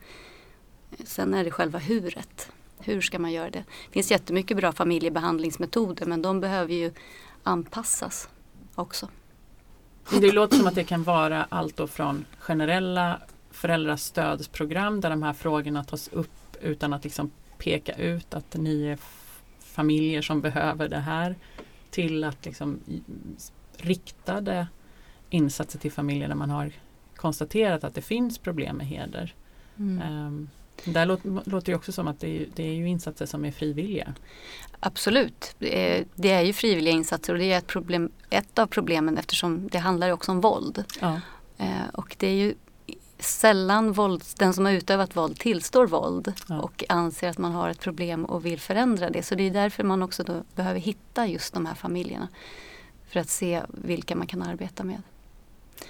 Sen 1.06 1.34
är 1.34 1.44
det 1.44 1.52
själva 1.52 1.80
huret. 1.80 2.52
Hur 2.80 3.02
ska 3.02 3.20
man 3.20 3.32
göra 3.32 3.50
det? 3.50 3.64
Det 3.88 3.92
finns 3.92 4.12
jättemycket 4.12 4.58
bra 4.58 4.72
familjebehandlingsmetoder 4.72 6.06
men 6.06 6.22
de 6.22 6.40
behöver 6.40 6.74
ju 6.74 6.92
anpassas 7.44 8.30
också. 8.76 9.08
Det 10.20 10.32
låter 10.32 10.58
som 10.58 10.68
att 10.68 10.76
det 10.76 10.84
kan 10.84 11.04
vara 11.04 11.48
allt 11.50 11.78
då 11.78 11.88
från 11.88 12.26
generella 12.40 13.20
föräldrastödsprogram 13.54 15.02
där 15.02 15.10
de 15.10 15.24
här 15.24 15.34
frågorna 15.34 15.84
tas 15.84 16.08
upp 16.08 16.58
utan 16.62 16.94
att 16.94 17.04
liksom 17.04 17.32
peka 17.58 17.94
ut 17.94 18.34
att 18.34 18.56
ni 18.56 18.86
är 18.86 18.98
familjer 19.60 20.22
som 20.22 20.42
behöver 20.42 20.90
det 20.90 21.00
här 21.00 21.36
till 21.92 22.24
att 22.24 22.46
liksom 22.46 22.80
riktade 23.78 24.68
insatser 25.30 25.80
till 25.80 25.92
familjer 25.92 26.28
där 26.28 26.36
man 26.36 26.50
har 26.50 26.72
konstaterat 27.16 27.84
att 27.84 27.96
det 27.96 28.02
finns 28.02 28.38
problem 28.38 28.78
med 28.78 28.88
heder. 28.88 29.36
Mm. 29.78 30.26
Um, 30.28 30.50
Där 30.86 31.06
låter, 31.06 31.72
det 31.72 31.76
också 31.76 31.92
som 31.92 32.08
att 32.08 32.20
det 32.20 32.42
är, 32.42 32.48
det 32.56 32.64
är 32.64 32.74
ju 32.74 32.88
insatser 32.88 33.26
som 33.26 33.46
är 33.46 33.52
frivilliga. 33.52 34.14
Absolut. 34.80 35.56
Det 35.60 35.98
är, 35.98 36.06
det 36.16 36.32
är 36.32 36.42
ju 36.42 36.54
frivilliga 36.54 36.94
insatser 36.94 37.34
och 37.34 37.40
det 37.40 37.52
är 37.52 37.58
ett, 37.58 37.68
problem, 37.68 38.12
ett 38.30 38.60
av 38.60 38.68
problemen 38.68 39.18
eftersom 39.18 39.68
det 39.68 39.78
handlar 39.78 40.12
också 40.12 40.32
om 40.32 40.42
våld. 40.42 40.84
Ja. 41.02 41.22
Eh, 41.58 41.88
och 41.94 42.16
det 42.20 42.28
är 42.28 42.36
ju 42.36 42.56
sällan 43.24 43.92
våld, 43.92 44.24
den 44.38 44.54
som 44.54 44.66
har 44.66 44.72
utövat 44.72 45.16
våld 45.16 45.40
tillstår 45.40 45.88
våld 45.88 46.34
Ja. 46.48 46.62
och 46.62 46.84
anser 46.90 47.30
att 47.30 47.38
man 47.38 47.52
har 47.52 47.70
ett 47.70 47.80
problem 47.80 48.26
och 48.26 48.46
vill 48.46 48.60
förändra 48.60 49.10
det. 49.10 49.24
Så 49.24 49.36
det 49.36 49.44
är 49.44 49.52
därför 49.52 49.84
man 49.84 50.04
också 50.04 50.24
då 50.24 50.44
behöver 50.56 50.80
hitta 50.80 51.28
just 51.28 51.54
de 51.54 51.66
här 51.66 51.76
familjerna. 51.76 52.28
För 53.08 53.20
att 53.20 53.30
se 53.30 53.62
vilka 53.68 54.16
man 54.16 54.28
kan 54.28 54.42
arbeta 54.42 54.84
med. 54.84 55.02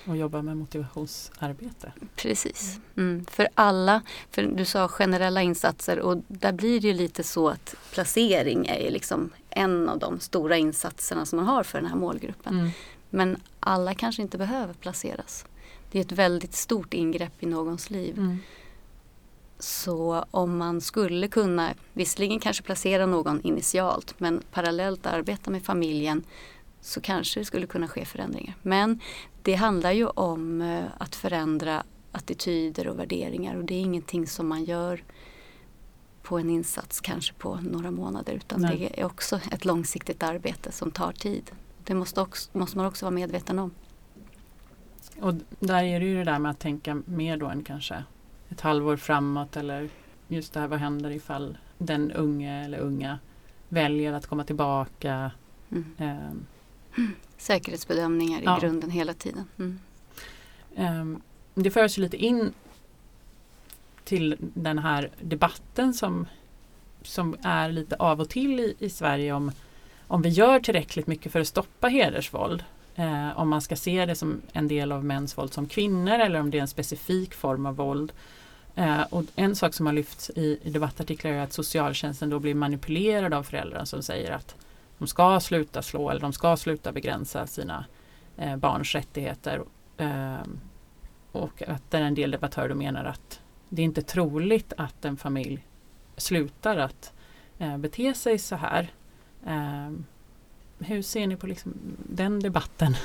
Och 0.07 0.17
jobba 0.17 0.41
med 0.41 0.57
motivationsarbete. 0.57 1.91
Precis. 2.15 2.79
Mm. 2.97 3.25
För 3.25 3.47
alla, 3.55 4.01
för 4.31 4.43
du 4.43 4.65
sa 4.65 4.87
generella 4.87 5.41
insatser 5.41 5.99
och 5.99 6.17
där 6.27 6.51
blir 6.51 6.81
det 6.81 6.87
ju 6.87 6.93
lite 6.93 7.23
så 7.23 7.49
att 7.49 7.75
placering 7.91 8.65
är 8.67 8.91
liksom 8.91 9.29
en 9.49 9.89
av 9.89 9.99
de 9.99 10.19
stora 10.19 10.57
insatserna 10.57 11.25
som 11.25 11.37
man 11.37 11.45
har 11.45 11.63
för 11.63 11.81
den 11.81 11.89
här 11.89 11.97
målgruppen. 11.97 12.53
Mm. 12.59 12.69
Men 13.09 13.37
alla 13.59 13.93
kanske 13.93 14.21
inte 14.21 14.37
behöver 14.37 14.73
placeras. 14.73 15.45
Det 15.93 15.99
är 15.99 16.01
ett 16.01 16.11
väldigt 16.11 16.53
stort 16.53 16.93
ingrepp 16.93 17.43
i 17.43 17.45
någons 17.45 17.89
liv. 17.89 18.17
Mm. 18.17 18.37
Så 19.59 20.25
om 20.31 20.57
man 20.57 20.81
skulle 20.81 21.27
kunna, 21.27 21.73
visserligen 21.93 22.39
kanske 22.39 22.63
placera 22.63 23.05
någon 23.05 23.41
initialt 23.41 24.19
men 24.19 24.41
parallellt 24.51 25.05
arbeta 25.05 25.51
med 25.51 25.63
familjen 25.63 26.23
så 26.81 27.01
kanske 27.01 27.39
det 27.39 27.45
skulle 27.45 27.67
kunna 27.67 27.87
ske 27.87 28.05
förändringar. 28.05 28.55
Men 28.61 28.99
det 29.41 29.53
handlar 29.53 29.91
ju 29.91 30.07
om 30.07 30.61
eh, 30.61 30.83
att 30.97 31.15
förändra 31.15 31.83
attityder 32.11 32.87
och 32.87 32.99
värderingar 32.99 33.55
och 33.55 33.63
det 33.63 33.73
är 33.73 33.81
ingenting 33.81 34.27
som 34.27 34.47
man 34.47 34.63
gör 34.63 35.03
på 36.23 36.37
en 36.37 36.49
insats 36.49 37.01
kanske 37.01 37.33
på 37.33 37.55
några 37.55 37.91
månader 37.91 38.33
utan 38.33 38.61
Nej. 38.61 38.77
det 38.77 39.01
är 39.01 39.05
också 39.05 39.39
ett 39.51 39.65
långsiktigt 39.65 40.23
arbete 40.23 40.71
som 40.71 40.91
tar 40.91 41.11
tid. 41.11 41.51
Det 41.83 41.93
måste, 41.93 42.21
också, 42.21 42.49
måste 42.57 42.77
man 42.77 42.85
också 42.85 43.05
vara 43.05 43.15
medveten 43.15 43.59
om. 43.59 43.71
Och 45.21 45.33
där 45.59 45.83
är 45.83 45.99
det 45.99 46.05
ju 46.05 46.17
det 46.17 46.23
där 46.23 46.39
med 46.39 46.51
att 46.51 46.59
tänka 46.59 47.01
mer 47.05 47.37
då 47.37 47.45
än 47.47 47.63
kanske 47.63 48.03
ett 48.49 48.61
halvår 48.61 48.97
framåt 48.97 49.57
eller 49.57 49.89
just 50.27 50.53
det 50.53 50.59
här 50.59 50.67
vad 50.67 50.79
händer 50.79 51.11
ifall 51.11 51.57
den 51.77 52.11
unge 52.11 52.65
eller 52.65 52.77
unga 52.77 53.19
väljer 53.69 54.13
att 54.13 54.25
komma 54.27 54.43
tillbaka. 54.43 55.31
Mm. 55.71 55.85
Ehm, 55.97 56.45
Säkerhetsbedömningar 57.37 58.39
i 58.41 58.43
Ja. 58.45 58.57
grunden 58.61 58.89
hela 58.89 59.13
tiden. 59.13 59.45
Mm. 59.57 59.79
ehm, 60.75 61.21
det 61.53 61.71
för 61.71 61.83
oss 61.83 61.97
lite 61.97 62.17
in 62.17 62.53
till 64.03 64.35
den 64.39 64.77
här 64.77 65.09
debatten 65.21 65.93
som, 65.93 66.27
som 67.01 67.35
är 67.43 67.69
lite 67.71 67.95
av 67.95 68.21
och 68.21 68.29
till 68.29 68.59
i, 68.59 68.75
i 68.79 68.89
Sverige 68.89 69.33
om, 69.33 69.51
om 70.07 70.21
vi 70.21 70.29
gör 70.29 70.59
tillräckligt 70.59 71.07
mycket 71.07 71.31
för 71.31 71.39
att 71.39 71.47
stoppa 71.47 71.87
hedersvåld. 71.87 72.63
Eh, 72.95 73.39
om 73.39 73.49
man 73.49 73.61
ska 73.61 73.75
se 73.75 74.05
det 74.05 74.15
som 74.15 74.41
en 74.53 74.67
del 74.67 74.91
av 74.91 75.05
mäns 75.05 75.37
våld 75.37 75.53
som 75.53 75.67
kvinnor 75.67 76.13
eller 76.13 76.39
om 76.39 76.51
det 76.51 76.57
är 76.57 76.61
en 76.61 76.67
specifik 76.67 77.33
form 77.33 77.65
av 77.65 77.75
våld. 77.75 78.11
Eh, 78.75 79.01
och 79.09 79.23
en 79.35 79.55
sak 79.55 79.73
som 79.73 79.85
har 79.85 79.93
lyfts 79.93 80.31
i, 80.35 80.59
i 80.63 80.69
debattartiklar 80.69 81.31
är 81.31 81.41
att 81.41 81.53
socialtjänsten 81.53 82.29
då 82.29 82.39
blir 82.39 82.55
manipulerad 82.55 83.33
av 83.33 83.43
föräldrar 83.43 83.85
som 83.85 84.03
säger 84.03 84.31
att 84.31 84.55
de 84.97 85.07
ska 85.07 85.39
sluta 85.39 85.81
slå 85.81 86.09
eller 86.09 86.21
de 86.21 86.33
ska 86.33 86.57
sluta 86.57 86.91
begränsa 86.91 87.47
sina 87.47 87.85
eh, 88.37 88.55
barns 88.55 88.95
rättigheter. 88.95 89.61
Eh, 89.97 90.43
och 91.31 91.63
att 91.67 91.93
en 91.93 92.15
del 92.15 92.31
debattörer 92.31 92.69
då 92.69 92.75
menar 92.75 93.05
att 93.05 93.41
det 93.69 93.81
är 93.81 93.85
inte 93.85 94.01
troligt 94.01 94.73
att 94.77 95.05
en 95.05 95.17
familj 95.17 95.65
slutar 96.17 96.77
att 96.77 97.13
eh, 97.57 97.77
bete 97.77 98.13
sig 98.13 98.37
så 98.37 98.55
här. 98.55 98.93
Eh, 99.45 99.91
hur 100.79 101.01
ser 101.01 101.27
ni 101.27 101.35
på 101.35 101.47
liksom 101.47 101.73
den 102.09 102.39
debatten? 102.39 102.95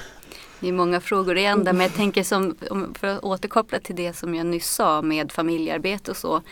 Det 0.61 0.69
är 0.69 0.73
många 0.73 1.01
frågor 1.01 1.39
i 1.39 1.45
en 1.45 1.65
där, 1.65 1.73
men 1.73 1.83
jag 1.83 1.95
tänker 1.95 2.23
som, 2.23 2.57
om- 2.71 2.95
för 2.95 3.07
att 3.07 3.23
återkoppla 3.25 3.79
till 3.81 3.97
det 3.97 4.13
som 4.13 4.35
jag 4.35 4.47
nyss 4.47 4.71
sa 4.71 5.03
med 5.03 5.33
familjearbete 5.33 6.11
och 6.11 6.17
så. 6.17 6.43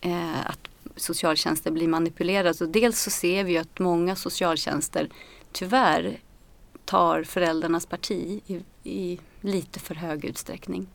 Eh, 0.00 0.46
att 0.50 0.58
socialtjänster 0.96 1.70
blir 1.70 1.88
manipulerade. 1.88 2.54
Så 2.54 2.66
dels 2.66 3.00
så 3.02 3.10
ser 3.10 3.44
vi 3.44 3.58
att 3.58 3.78
många 3.78 4.16
socialtjänster 4.16 5.08
tyvärr 5.52 6.18
tar 6.84 7.22
föräldrarnas 7.24 7.86
parti 7.86 8.40
i, 8.46 8.60
i 8.84 9.18
lite 9.40 9.80
för 9.80 9.94
hög 9.94 10.24
utsträckning. 10.24 10.86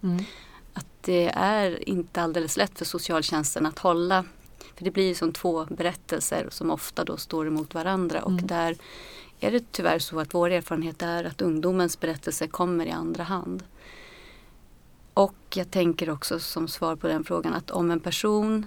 Att 0.73 0.87
det 1.01 1.31
är 1.35 1.89
inte 1.89 2.21
alldeles 2.21 2.57
lätt 2.57 2.77
för 2.77 2.85
socialtjänsten 2.85 3.65
att 3.65 3.79
hålla 3.79 4.25
för 4.75 4.85
det 4.85 4.91
blir 4.91 5.15
som 5.15 5.31
två 5.33 5.65
berättelser 5.65 6.47
som 6.51 6.71
ofta 6.71 7.03
då 7.03 7.17
står 7.17 7.47
emot 7.47 7.73
varandra 7.73 8.21
och 8.21 8.31
Mm. 8.31 8.47
där 8.47 8.75
är 9.39 9.51
det 9.51 9.71
tyvärr 9.71 9.99
så 9.99 10.19
att 10.19 10.33
vår 10.33 10.49
erfarenhet 10.49 11.01
är 11.01 11.23
att 11.23 11.41
ungdomens 11.41 11.99
berättelse 11.99 12.47
kommer 12.47 12.85
i 12.85 12.91
andra 12.91 13.23
hand. 13.23 13.63
Och 15.13 15.35
jag 15.55 15.71
tänker 15.71 16.09
också 16.09 16.39
som 16.39 16.67
svar 16.67 16.95
på 16.95 17.07
den 17.07 17.23
frågan 17.23 17.53
att 17.53 17.71
om 17.71 17.91
en 17.91 17.99
person 17.99 18.65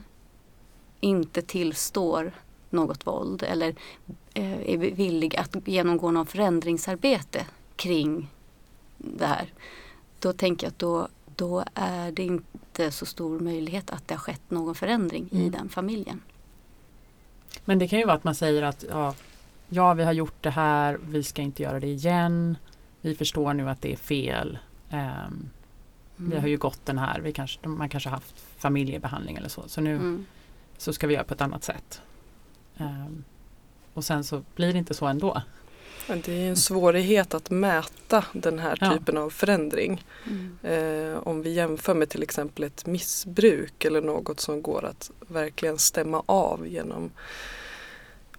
inte 1.01 1.43
tillstår 1.43 2.33
något 2.71 3.07
våld 3.07 3.43
eller 3.43 3.75
eh, 4.35 4.71
är 4.71 4.77
villig 4.79 5.37
att 5.37 5.57
genomgå 5.69 6.11
någon 6.11 6.27
förändringsarbete 6.27 7.47
kring 7.77 8.29
det 8.99 9.27
här. 9.27 9.53
Då 10.19 10.33
tänker 10.33 10.67
jag 10.67 10.71
att 10.71 10.79
då, 10.79 11.09
då 11.37 11.65
är 11.75 12.13
det 12.13 12.23
inte 12.23 12.91
så 12.91 13.07
stor 13.07 13.41
möjlighet 13.41 13.91
att 13.91 14.09
det 14.09 14.15
har 14.15 14.21
skett 14.21 14.51
någon 14.51 14.75
förändring 14.75 15.29
i 15.31 15.37
Mm. 15.41 15.51
den 15.51 15.69
familjen. 15.69 16.21
Men 17.65 17.79
det 17.79 17.89
kan 17.89 17.99
ju 17.99 18.05
vara 18.05 18.17
att 18.17 18.25
man 18.25 18.35
säger 18.35 18.63
att 18.63 18.85
ja, 18.91 19.15
ja, 19.69 19.95
vi 19.95 20.05
har 20.05 20.13
gjort 20.13 20.43
det 20.43 20.51
här, 20.51 20.99
vi 21.09 21.23
ska 21.23 21.43
inte 21.43 21.63
göra 21.63 21.81
det 21.81 21.87
igen. 21.87 22.57
Vi 23.01 23.15
förstår 23.15 23.55
nu 23.55 23.71
att 23.71 23.83
det 23.83 23.93
är 23.93 23.97
fel. 23.97 24.59
Ehm, 24.91 25.51
Vi 26.21 26.39
har 26.39 26.49
ju 26.49 26.57
gått 26.57 26.87
den 26.87 26.99
här, 26.99 27.21
vi 27.21 27.33
kanske, 27.33 27.69
man 27.69 27.89
kanske 27.89 28.09
har 28.09 28.15
haft 28.17 28.35
familjebehandling 28.57 29.37
eller 29.37 29.49
så. 29.49 29.63
Så 29.67 29.81
nu 29.81 29.95
Mm. 29.95 30.27
så 30.79 30.93
ska 30.93 31.07
vi 31.07 31.15
göra 31.15 31.25
på 31.25 31.35
ett 31.35 31.41
annat 31.41 31.65
sätt. 31.65 32.03
Ehm, 32.79 33.25
och 33.95 34.05
sen 34.05 34.25
så 34.25 34.43
blir 34.57 34.73
det 34.73 34.79
inte 34.79 34.95
så 34.95 35.07
ändå. 35.07 35.43
Men 36.09 36.21
Det 36.21 36.33
är 36.33 36.49
en 36.51 36.57
svårighet 36.57 37.35
att 37.35 37.51
mäta 37.51 38.25
den 38.33 38.59
här 38.59 38.79
Ja. 38.81 38.93
typen 38.93 39.17
av 39.17 39.31
förändring. 39.31 40.05
Mm. 40.27 40.59
Eh, 40.63 41.19
om 41.19 41.43
vi 41.43 41.51
jämför 41.53 41.95
med 41.95 42.09
till 42.09 42.23
exempel 42.23 42.65
ett 42.65 42.87
missbruk 42.87 43.85
eller 43.85 44.01
något 44.03 44.41
som 44.41 44.63
går 44.63 44.85
att 44.85 45.11
verkligen 45.29 45.79
stämma 45.79 46.23
av 46.27 46.67
genom 46.69 47.11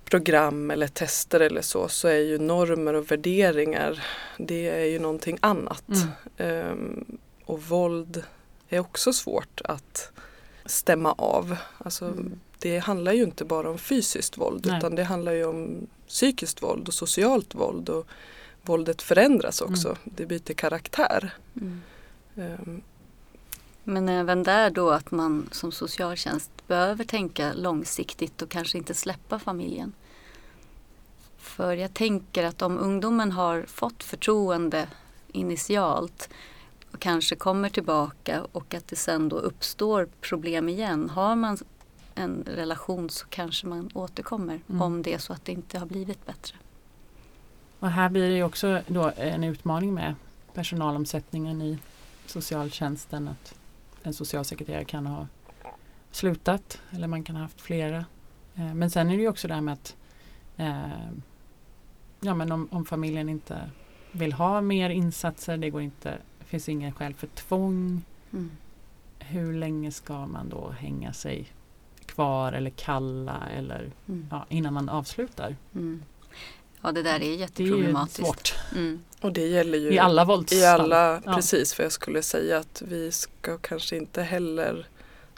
program 0.09 0.71
eller 0.71 0.87
tester 0.87 1.39
eller 1.39 1.61
så, 1.61 1.87
så 1.87 2.07
är 2.07 2.19
ju 2.19 2.37
normer 2.37 2.93
och 2.93 3.11
värderingar, 3.11 4.03
det 4.37 4.69
är 4.69 4.85
ju 4.85 4.99
någonting 4.99 5.37
annat. 5.41 5.83
Mm. 5.89 6.07
Ehm, 6.37 7.17
och 7.45 7.63
våld 7.63 8.23
är 8.69 8.79
också 8.79 9.13
svårt 9.13 9.61
att 9.63 10.11
stämma 10.65 11.11
av. 11.17 11.55
Alltså, 11.77 12.05
Mm. 12.05 12.39
Det 12.61 12.77
handlar 12.79 13.13
ju 13.13 13.23
inte 13.23 13.45
bara 13.45 13.69
om 13.69 13.77
fysiskt 13.77 14.37
våld 14.37 14.65
Nej. 14.67 14.77
utan 14.77 14.95
det 14.95 15.03
handlar 15.03 15.31
ju 15.31 15.45
om 15.45 15.87
psykiskt 16.07 16.63
våld 16.63 16.87
och 16.87 16.93
socialt 16.93 17.55
våld. 17.55 17.89
Och 17.89 18.07
våldet 18.61 19.01
förändras 19.01 19.61
också, 19.61 19.87
Mm. 19.87 19.99
det 20.03 20.25
byter 20.25 20.53
karaktär. 20.53 21.33
Ehm, 22.35 22.81
Men 23.83 24.09
även 24.09 24.43
där 24.43 24.69
då 24.69 24.89
att 24.89 25.11
man 25.11 25.49
som 25.51 25.71
socialtjänst 25.71 26.51
behöver 26.67 27.03
tänka 27.03 27.53
långsiktigt 27.53 28.41
och 28.41 28.49
kanske 28.49 28.77
inte 28.77 28.93
släppa 28.93 29.39
familjen. 29.39 29.93
För 31.49 31.73
jag 31.77 31.93
tänker 31.93 32.43
att 32.43 32.61
om 32.61 32.77
ungdomen 32.77 33.31
har 33.31 33.61
fått 33.63 34.03
förtroende 34.03 34.87
initialt 35.31 36.29
och 36.93 36.99
kanske 36.99 37.35
kommer 37.35 37.69
tillbaka 37.69 38.43
och 38.51 38.73
att 38.73 38.87
det 38.87 38.95
sen 38.95 39.29
då 39.29 39.35
uppstår 39.35 40.07
problem 40.21 40.69
igen. 40.69 41.09
Har 41.09 41.35
man 41.35 41.57
en 42.15 42.43
relation 42.55 43.09
så 43.09 43.25
kanske 43.27 43.67
man 43.67 43.89
återkommer 43.93 44.59
Mm. 44.69 44.81
om 44.81 45.01
det 45.01 45.13
är 45.13 45.17
så 45.17 45.33
att 45.33 45.45
det 45.45 45.51
inte 45.51 45.79
har 45.79 45.85
blivit 45.85 46.25
bättre. 46.25 46.55
Och 47.79 47.89
här 47.89 48.09
blir 48.09 48.29
det 48.29 48.35
ju 48.35 48.43
också 48.43 48.81
då 48.87 49.11
en 49.17 49.43
utmaning 49.43 49.93
med 49.93 50.15
personalomsättningen 50.53 51.61
i 51.61 51.77
socialtjänsten. 52.25 53.27
Att 53.27 53.53
en 54.03 54.13
socialsekreterare 54.13 54.85
kan 54.85 55.05
ha 55.05 55.27
slutat 56.11 56.81
eller 56.91 57.07
man 57.07 57.23
kan 57.23 57.35
ha 57.35 57.43
haft 57.43 57.61
flera. 57.61 58.05
Eh, 58.55 58.73
Men 58.73 58.89
sen 58.89 59.09
är 59.09 59.15
det 59.15 59.21
ju 59.21 59.29
också 59.29 59.47
det 59.47 59.53
här 59.53 59.61
med 59.61 59.73
att 59.73 59.95
eh, 60.57 60.79
ja, 62.19 62.33
men 62.35 62.51
om, 62.51 62.67
om 62.71 62.85
familjen 62.85 63.29
inte 63.29 63.69
vill 64.11 64.33
ha 64.33 64.61
mer 64.61 64.89
insatser, 64.89 65.57
det 65.57 65.69
går 65.69 65.81
inte, 65.81 66.17
finns 66.45 66.69
ingen 66.69 66.91
skäl 66.91 67.13
för 67.13 67.27
tvång. 67.27 68.01
Mm. 68.33 68.51
Hur 69.19 69.53
länge 69.53 69.91
ska 69.91 70.25
man 70.25 70.49
då 70.49 70.69
hänga 70.79 71.13
sig 71.13 71.51
kvar 72.05 72.53
eller 72.53 72.69
kalla 72.69 73.43
eller 73.57 73.91
Mm. 74.07 74.27
ja, 74.31 74.45
innan 74.49 74.73
man 74.73 74.89
avslutar? 74.89 75.55
Mm. 75.75 76.03
Ja 76.81 76.91
det 76.91 77.03
där 77.03 77.15
är 77.15 77.19
Det 77.19 77.25
är 77.25 77.35
jätteproblematiskt. 77.35 78.53
Mm. 78.75 78.99
och 79.21 79.33
det 79.33 79.47
gäller 79.47 79.77
ju 79.77 79.91
i 79.93 79.99
alla 79.99 80.25
våldsfall. 80.25 80.59
I 80.59 80.65
alla, 80.65 81.21
Ja. 81.25 81.33
precis 81.35 81.73
för 81.73 81.83
jag 81.83 81.91
skulle 81.91 82.21
säga 82.21 82.57
att 82.57 82.81
vi 82.85 83.11
ska 83.11 83.57
kanske 83.57 83.97
inte 83.97 84.21
heller 84.23 84.87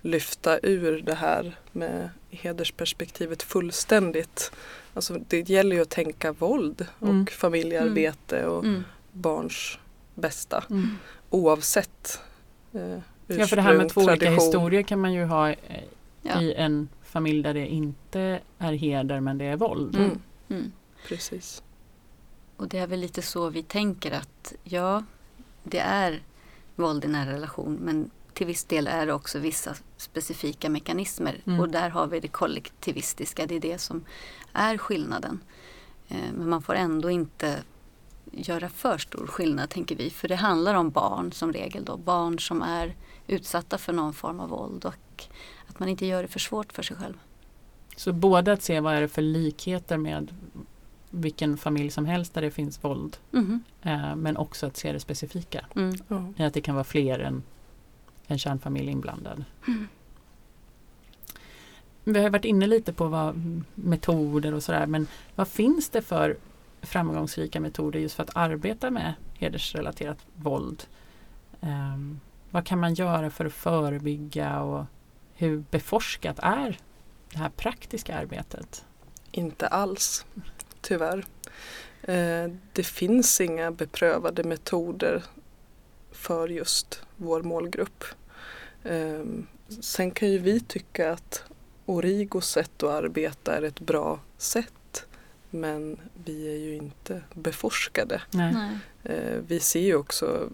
lyfta 0.01 0.59
ur 0.63 1.01
det 1.01 1.15
här 1.15 1.55
med 1.71 2.09
hedersperspektivet 2.29 3.43
fullständigt. 3.43 4.51
Alltså 4.93 5.17
det 5.27 5.49
gäller 5.49 5.75
ju 5.75 5.81
att 5.81 5.89
tänka 5.89 6.31
våld 6.31 6.85
och 6.99 7.07
Mm. 7.09 7.25
familjearbete 7.27 8.45
och 8.45 8.63
Mm. 8.63 8.83
barns 9.11 9.77
bästa 10.15 10.63
Mm. 10.69 10.97
oavsett 11.29 12.19
eh, 12.73 12.99
Ja, 13.27 13.47
för 13.47 13.55
det 13.55 13.61
här 13.61 13.77
med 13.77 13.89
två 13.89 14.01
olika 14.01 14.15
tradition. 14.25 14.45
historier 14.45 14.81
kan 14.83 14.99
man 15.01 15.13
ju 15.13 15.23
ha 15.25 15.49
eh, 15.49 15.55
Ja. 16.21 16.41
i 16.41 16.53
en 16.53 16.89
familj 17.03 17.43
där 17.43 17.53
det 17.53 17.67
inte 17.67 18.39
är 18.57 18.73
heder 18.73 19.19
men 19.19 19.37
det 19.37 19.45
är 19.45 19.55
våld. 19.55 19.95
Mm, 19.95 20.19
Mm. 20.49 20.71
precis. 21.07 21.63
Och 22.57 22.67
det 22.67 22.77
är 22.79 22.87
väl 22.87 22.99
lite 22.99 23.21
så 23.21 23.49
vi 23.49 23.63
tänker 23.63 24.11
att 24.11 24.53
ja, 24.63 25.03
det 25.63 25.79
är 25.79 26.19
våld 26.75 27.05
i 27.05 27.07
nära 27.07 27.31
relation 27.33 27.73
men 27.81 28.11
till 28.33 28.47
viss 28.47 28.63
del 28.63 28.87
är 28.87 29.05
det 29.05 29.13
också 29.13 29.39
vissa 29.39 29.75
specifika 29.97 30.69
mekanismer 30.69 31.41
Mm. 31.45 31.59
och 31.59 31.69
där 31.69 31.89
har 31.89 32.07
vi 32.07 32.19
det 32.19 32.27
kollektivistiska, 32.27 33.45
det 33.45 33.55
är 33.55 33.59
det 33.59 33.77
som 33.77 34.05
är 34.53 34.77
skillnaden. 34.77 35.39
Eh, 36.07 36.17
Men 36.33 36.49
man 36.49 36.61
får 36.61 36.75
ändå 36.75 37.09
inte 37.09 37.57
göra 38.31 38.69
för 38.69 38.97
stor 38.97 39.27
skillnad 39.27 39.69
tänker 39.69 39.95
vi 39.95 40.09
för 40.09 40.27
det 40.27 40.35
handlar 40.35 40.73
om 40.75 40.89
barn 40.89 41.31
som 41.31 41.53
regel 41.53 41.85
då, 41.85 41.97
barn 41.97 42.39
som 42.39 42.61
är 42.61 42.95
utsatta 43.27 43.77
för 43.77 43.93
någon 43.93 44.13
form 44.13 44.39
av 44.39 44.49
våld 44.49 44.85
och 44.85 45.23
att 45.67 45.79
man 45.79 45.89
inte 45.89 46.05
gör 46.05 46.21
det 46.21 46.27
för 46.27 46.39
svårt 46.39 46.73
för 46.73 46.83
sig 46.83 46.97
själv. 46.97 47.13
Så 47.95 48.13
både 48.13 48.53
att 48.53 48.61
se 48.61 48.79
vad 48.79 48.93
är 48.93 49.01
det 49.01 49.07
för 49.07 49.21
likheter 49.21 49.97
med 49.97 50.33
vilken 51.09 51.57
familj 51.57 51.89
som 51.91 52.05
helst 52.05 52.33
där 52.33 52.41
det 52.41 52.51
finns 52.51 52.83
våld 52.83 53.17
eh, 53.81 54.15
men 54.15 54.37
också 54.37 54.65
att 54.65 54.77
se 54.77 54.91
det 54.91 54.99
specifika. 54.99 55.65
Mm. 55.75 55.95
Ja. 56.37 56.45
Att 56.45 56.53
det 56.53 56.61
kan 56.61 56.75
vara 56.75 56.83
fler 56.83 57.19
än 57.19 57.43
en 58.27 58.39
kärnfamilj 58.39 58.91
inblandad. 58.91 59.43
Mm. 59.67 59.87
Vi 62.03 62.23
har 62.23 62.29
varit 62.29 62.45
inne 62.45 62.67
lite 62.67 62.93
på 62.93 63.07
vad 63.07 63.63
metoder 63.75 64.53
och 64.53 64.63
sådär 64.63 64.85
men 64.85 65.07
vad 65.35 65.47
finns 65.47 65.89
det 65.89 66.01
för 66.01 66.37
framgångsrika 66.81 67.59
metoder 67.59 67.99
just 67.99 68.15
för 68.15 68.23
att 68.23 68.35
arbeta 68.35 68.91
med 68.91 69.13
hedersrelaterat 69.33 70.17
våld? 70.35 70.83
Ehm, 71.61 72.19
vad 72.49 72.65
kan 72.65 72.79
man 72.79 72.93
göra 72.93 73.29
för 73.29 73.45
att 73.45 73.53
förebygga 73.53 74.61
och 74.61 74.85
hur 75.33 75.63
beforskat 75.71 76.39
är 76.39 76.77
det 77.31 77.37
här 77.37 77.49
praktiska 77.49 78.17
arbetet? 78.17 78.85
Inte 79.31 79.67
alls, 79.67 80.25
tyvärr. 80.81 81.25
Eh, 82.01 82.51
det 82.73 82.83
finns 82.83 83.41
inga 83.41 83.71
beprövade 83.71 84.43
metoder 84.43 85.23
för 86.11 86.47
just 86.47 87.03
vår 87.21 87.41
målgrupp. 87.41 88.03
Eh, 88.83 89.23
sen 89.81 90.11
kan 90.11 90.31
ju 90.31 90.37
vi 90.37 90.59
tycka 90.59 91.11
att 91.11 91.43
Origos 91.85 92.49
sätt 92.49 92.83
att 92.83 92.89
arbeta 92.89 93.57
är 93.57 93.61
ett 93.61 93.79
bra 93.79 94.19
sätt. 94.37 95.05
Men 95.49 95.97
vi 96.25 96.53
är 96.53 96.57
ju 96.57 96.75
inte 96.75 97.21
beforskade. 97.33 98.21
Nej. 98.31 98.53
Nej. 98.53 98.77
Eh, 99.03 99.39
vi 99.47 99.59
ser 99.59 99.79
ju 99.79 99.95
också 99.95 100.49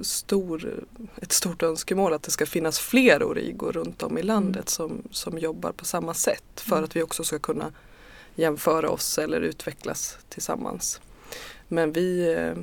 stor, 0.00 0.84
ett 1.22 1.32
stort 1.32 1.62
önskemål 1.62 2.12
att 2.12 2.22
det 2.22 2.30
ska 2.30 2.46
finnas 2.46 2.78
fler 2.78 3.22
Origo 3.22 3.72
runt 3.72 4.02
om 4.02 4.18
i 4.18 4.22
landet 4.22 4.68
som, 4.68 5.02
som 5.10 5.38
jobbar 5.38 5.72
på 5.72 5.84
samma 5.84 6.14
sätt 6.14 6.44
för 6.60 6.76
Mm. 6.76 6.84
att 6.84 6.96
vi 6.96 7.02
också 7.02 7.24
ska 7.24 7.38
kunna 7.38 7.72
jämföra 8.34 8.90
oss 8.90 9.18
eller 9.18 9.40
utvecklas 9.40 10.18
tillsammans. 10.28 11.00
Men 11.68 11.92
vi, 11.92 12.34
eh, 12.34 12.54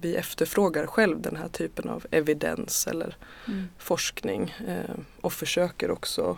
vi 0.00 0.14
efterfrågar 0.16 0.86
själv 0.86 1.20
den 1.20 1.36
här 1.36 1.48
typen 1.48 1.88
av 1.88 2.06
evidens 2.10 2.86
eller 2.86 3.16
Mm. 3.48 3.68
forskning 3.78 4.54
eh, 4.68 4.94
och 5.20 5.32
försöker 5.32 5.90
också 5.90 6.36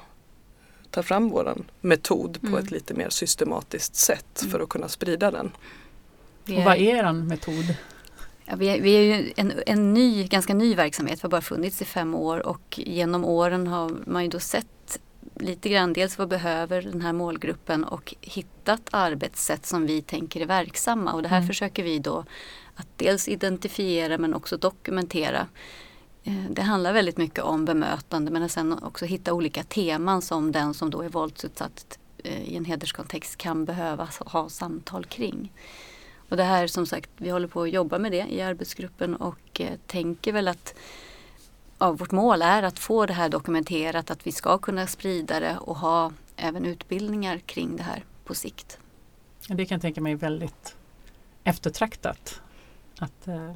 ta 0.91 1.03
fram 1.03 1.29
våran 1.29 1.65
metod 1.81 2.41
på 2.41 2.47
Mm. 2.47 2.59
ett 2.65 2.71
lite 2.71 2.95
mer 2.95 3.09
systematiskt 3.11 3.95
sätt 3.95 4.41
Mm. 4.43 4.53
för 4.53 4.61
att 4.61 4.69
kunna 4.69 4.89
sprida 4.89 5.31
den. 5.31 5.47
Och 6.43 6.65
vad 6.65 6.77
är 6.77 6.81
er 7.07 7.13
metod? 7.13 7.75
Ja, 8.45 8.57
vi, 8.57 8.67
är, 8.69 8.81
vi 8.81 8.93
är 8.97 9.03
ju 9.17 9.33
en, 9.37 9.53
en 9.67 9.95
ny, 9.95 10.27
ganska 10.27 10.55
ny 10.55 10.75
verksamhet, 10.75 11.19
vi 11.19 11.23
har 11.23 11.29
bara 11.31 11.41
funnits 11.41 11.83
i 11.83 11.85
fem 11.85 12.15
år 12.15 12.47
och 12.47 12.79
genom 12.87 13.25
åren 13.25 13.67
har 13.67 13.97
man 14.07 14.23
ju 14.23 14.29
då 14.29 14.39
sett 14.41 14.67
lite 15.41 15.69
grann 15.69 15.93
dels 15.93 16.19
vad 16.19 16.29
behöver 16.29 16.83
den 16.83 17.01
här 17.01 17.13
målgruppen 17.13 17.85
och 17.85 18.15
hittat 18.21 18.81
arbetssätt 18.91 19.67
som 19.67 19.87
vi 19.87 20.03
tänker 20.03 20.41
är 20.41 20.47
verksamma 20.47 21.13
och 21.13 21.23
det 21.23 21.29
här 21.29 21.37
Mm. 21.37 21.49
försöker 21.49 21.83
vi 21.83 21.99
då 21.99 22.25
att 22.77 22.89
dels 22.97 23.29
identifiera 23.29 24.19
men 24.19 24.35
också 24.35 24.57
dokumentera. 24.57 25.47
Eh, 26.25 26.45
det 26.51 26.63
handlar 26.63 26.93
väldigt 26.93 27.17
mycket 27.17 27.45
om 27.45 27.65
bemötande 27.65 28.31
men 28.31 28.49
sen 28.49 28.73
också 28.83 29.05
hitta 29.05 29.33
olika 29.33 29.63
teman 29.63 30.23
som 30.23 30.53
den 30.53 30.75
som 30.75 30.91
då 30.91 31.03
är 31.03 31.09
våldsutsatt 31.09 31.99
eh, 32.25 32.43
i 32.43 32.57
en 32.57 32.65
hederskontext 32.65 33.37
kan 33.37 33.65
behöva 33.65 34.09
ha 34.19 34.49
samtal 34.49 35.05
kring. 35.05 35.53
Och 36.29 36.37
det 36.37 36.45
här 36.45 36.67
som 36.67 36.87
sagt, 36.87 37.11
vi 37.17 37.31
håller 37.31 37.49
på 37.49 37.63
att 37.63 37.71
jobba 37.71 37.99
med 37.99 38.13
det 38.13 38.27
i 38.29 38.43
arbetsgruppen 38.43 39.17
och 39.17 39.61
eh, 39.61 39.73
tänker 39.87 40.33
väl 40.33 40.49
att 40.49 40.75
ja, 41.79 41.93
vårt 41.93 42.13
mål 42.13 42.43
är 42.43 42.63
att 42.63 42.79
få 42.79 43.07
det 43.07 43.13
här 43.13 43.29
dokumenterat, 43.29 44.11
att 44.11 44.27
vi 44.27 44.33
ska 44.33 44.59
kunna 44.59 44.87
sprida 44.87 45.41
det 45.41 45.57
och 45.59 45.77
ha 45.77 46.13
även 46.37 46.65
utbildningar 46.65 47.39
kring 47.39 47.77
det 47.77 47.83
här 47.83 48.05
på 48.25 48.35
sikt. 48.35 48.79
Det 49.49 49.67
kan 49.67 49.75
jag 49.75 49.83
tänka 49.83 50.01
mig 50.01 50.13
är 50.13 50.17
väldigt 50.17 50.77
eftertraktat. 51.45 52.41
Att, 52.99 53.29
eh, 53.29 53.53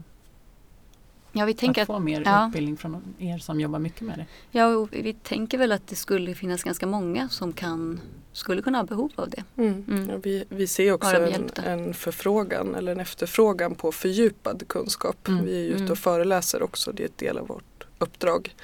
Ja, 1.33 1.44
vi 1.44 1.55
tänker 1.55 1.83
att 1.83 1.90
att, 1.90 1.96
få 1.96 2.00
mer 2.00 2.22
ja. 2.24 2.46
utbildning 2.46 2.76
från 2.76 3.14
er 3.18 3.38
som 3.38 3.61
jobbar 3.61 3.79
mycket 3.79 4.00
med 4.00 4.18
det. 4.18 4.26
ja, 4.59 4.88
vi 4.90 5.12
tänker 5.14 5.59
väl 5.59 5.72
att 5.72 5.87
det 5.87 5.96
skulle 5.96 6.35
finnas 6.35 6.62
ganska 6.62 6.87
många 6.87 7.29
som 7.29 7.53
kan, 7.53 8.00
skulle 8.33 8.62
kunna 8.62 8.79
ha 8.79 8.85
behov 8.85 9.12
av 9.14 9.31
det. 9.31 9.44
Mm. 9.57 10.09
Ja, 10.11 10.16
vi, 10.22 10.44
vi 10.48 10.66
ser 10.66 10.92
också 10.92 11.16
en, 11.16 11.50
en 11.64 11.94
förfrågan 11.94 12.74
eller 12.74 12.92
en 12.92 13.00
efterfrågan 13.00 13.74
på 13.74 13.92
fördjupad 13.92 14.68
kunskap. 14.68 15.29
Mm. 15.29 15.44
Vi 15.44 15.53
är 15.53 15.62
ju 15.64 15.68
ute 15.68 15.79
Mm. 15.81 15.92
och 15.92 15.98
föreläser 15.98 16.62
också, 16.62 16.92
det 16.92 17.03
är 17.03 17.07
ett 17.07 17.18
del 17.18 17.38
av 17.38 17.46
vårt 17.46 17.87
uppdrag. 17.98 18.55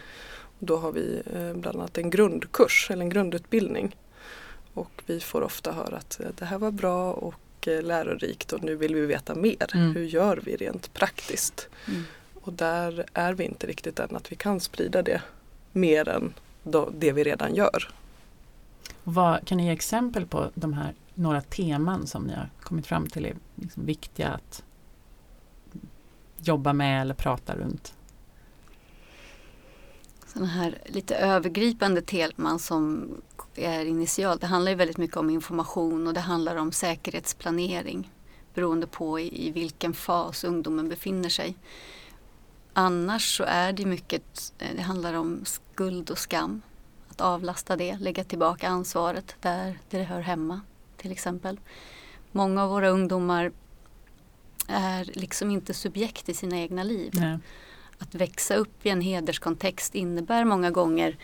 Då 0.59 0.77
har 0.77 0.93
vi 0.93 1.23
eh, 1.35 1.55
bland 1.55 1.77
annat 1.79 1.99
en 1.99 2.11
grundkurs 2.11 2.89
eller 2.91 3.03
en 3.03 3.09
grundutbildning. 3.11 3.97
Och 4.75 5.03
vi 5.07 5.21
får 5.21 5.43
ofta 5.43 5.73
höra 5.73 5.97
att 5.97 6.21
eh, 6.21 6.27
det 6.39 6.45
här 6.45 6.59
var 6.59 6.71
bra 6.71 7.12
och 7.12 7.35
lärorikt 7.66 8.52
och 8.52 8.62
nu 8.62 8.76
vill 8.76 8.94
vi 8.94 9.07
veta 9.07 9.35
mer. 9.35 9.66
Mm. 9.74 9.94
Hur 9.94 10.05
gör 10.05 10.40
vi 10.44 10.57
rent 10.57 10.94
praktiskt? 10.94 11.68
Mm. 11.88 12.05
Och 12.35 12.52
där 12.52 13.05
är 13.12 13.33
vi 13.33 13.44
inte 13.44 13.66
riktigt 13.66 13.98
än 13.98 14.16
att 14.16 14.33
vi 14.33 14.37
kan 14.37 14.61
sprida 14.61 15.02
det 15.02 15.22
mer 15.72 16.09
än 16.09 16.35
då, 16.62 16.90
det 16.98 17.12
vi 17.12 17.24
redan 17.24 17.55
gör. 17.55 17.90
Vad, 19.05 19.46
kan 19.46 19.59
ni 19.59 19.66
ge 19.66 19.72
exempel 19.72 20.26
på 20.26 20.50
de 20.55 20.72
här 20.72 20.94
några 21.14 21.40
teman 21.40 22.07
som 22.07 22.24
ni 22.24 22.35
har 22.35 22.48
kommit 22.61 22.87
fram 22.87 23.07
till 23.07 23.24
är 23.26 23.37
liksom 23.55 23.87
viktiga 23.87 24.29
att 24.29 24.62
jobba 26.37 26.72
med 26.72 27.02
eller 27.02 27.14
prata 27.14 27.57
runt? 27.57 27.95
Sådana 30.37 30.53
här 30.53 30.79
lite 30.85 31.16
övergripande 31.16 32.03
teman 32.03 32.59
som 32.59 33.09
är 33.55 33.85
initialt. 33.85 34.40
Det 34.40 34.46
handlar 34.46 34.72
ju 34.72 34.77
väldigt 34.77 34.96
mycket 34.96 35.16
om 35.16 35.31
information 35.31 36.07
och 36.07 36.14
det 36.14 36.20
handlar 36.20 36.57
om 36.57 36.72
säkerhetsplanering 36.72 38.12
beroende 38.55 38.87
på 38.87 39.20
i, 39.20 39.51
vilken 39.51 39.94
fas 39.94 40.44
ungdomen 40.44 40.88
befinner 40.88 41.29
sig. 41.29 41.57
Annars 42.72 43.37
så 43.37 43.44
är 43.44 43.72
det 43.72 43.87
mycket, 43.87 44.53
eh, 44.59 44.77
det 44.77 44.83
handlar 44.83 45.14
om 45.14 45.44
skuld 45.44 46.11
och 46.11 46.18
skam. 46.18 46.62
Att 47.09 47.20
avlasta 47.20 47.77
det, 47.77 47.99
lägga 47.99 48.25
tillbaka 48.25 48.68
ansvaret 48.68 49.37
där 49.40 49.79
det 49.90 50.03
hör 50.03 50.20
hemma 50.20 50.61
till 50.96 51.12
exempel. 51.12 51.61
Många 52.33 52.64
av 52.64 52.70
våra 52.70 52.88
ungdomar 52.88 53.53
är 54.68 55.05
liksom 55.14 55.51
inte 55.51 55.75
subjekt 55.75 56.29
i 56.29 56.35
sina 56.35 56.57
egna 56.57 56.83
liv 56.83 57.12
Nej 57.14 57.38
att 57.98 58.14
växa 58.14 58.56
upp 58.56 58.87
i 58.87 58.88
en 58.88 59.00
hederskontext 59.00 59.94
innebär 59.94 60.44
många 60.44 60.70
gånger 60.70 61.16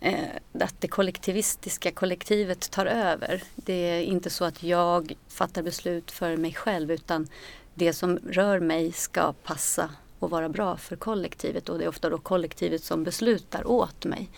eh, 0.00 0.24
att 0.60 0.80
det 0.80 0.88
kollektivistiska 0.88 1.90
kollektivet 1.92 2.70
tar 2.70 2.86
över. 2.86 3.42
Det 3.54 3.72
är 3.72 4.02
inte 4.02 4.30
så 4.30 4.44
att 4.44 4.62
jag 4.62 5.16
fattar 5.28 5.62
beslut 5.62 6.10
för 6.10 6.36
mig 6.36 6.54
själv 6.54 6.90
utan 6.92 7.28
det 7.74 7.92
som 7.92 8.18
rör 8.18 8.60
mig 8.60 8.92
ska 8.92 9.32
passa 9.32 9.90
och 10.18 10.30
vara 10.30 10.48
bra 10.48 10.76
för 10.76 10.96
kollektivet 10.96 11.68
och 11.68 11.78
det 11.78 11.84
är 11.84 11.88
ofta 11.88 12.10
då 12.10 12.18
kollektivet 12.18 12.84
som 12.84 13.04
beslutar 13.04 13.66
åt 13.68 14.04
mig. 14.04 14.30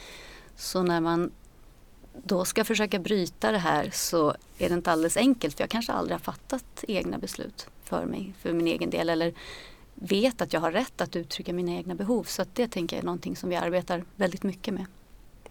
Så 0.56 0.82
när 0.82 1.00
man 1.00 1.30
då 2.24 2.44
ska 2.44 2.64
försöka 2.64 2.98
bryta 2.98 3.52
det 3.52 3.58
här 3.58 3.90
så 3.92 4.34
är 4.58 4.68
det 4.68 4.74
inte 4.74 4.92
alldeles 4.92 5.16
enkelt 5.16 5.56
för 5.56 5.62
jag 5.62 5.70
kanske 5.70 5.92
aldrig 5.92 6.14
har 6.14 6.20
fattat 6.20 6.84
egna 6.88 7.18
beslut 7.18 7.66
för 7.84 8.04
mig, 8.04 8.34
för 8.40 8.52
min 8.52 8.66
egen 8.66 8.90
del 8.90 9.08
eller 9.08 9.34
vet 10.00 10.40
att 10.42 10.52
jag 10.52 10.60
har 10.60 10.72
rätt 10.72 11.00
att 11.00 11.16
uttrycka 11.16 11.52
mina 11.52 11.72
egna 11.72 11.94
behov. 11.94 12.24
Så 12.24 12.42
att 12.42 12.54
det 12.54 12.68
tänker 12.68 12.96
jag 12.96 13.02
är 13.02 13.06
någonting 13.06 13.36
som 13.36 13.48
vi 13.50 13.56
arbetar 13.56 14.04
väldigt 14.16 14.42
mycket 14.42 14.74
med. 14.74 14.86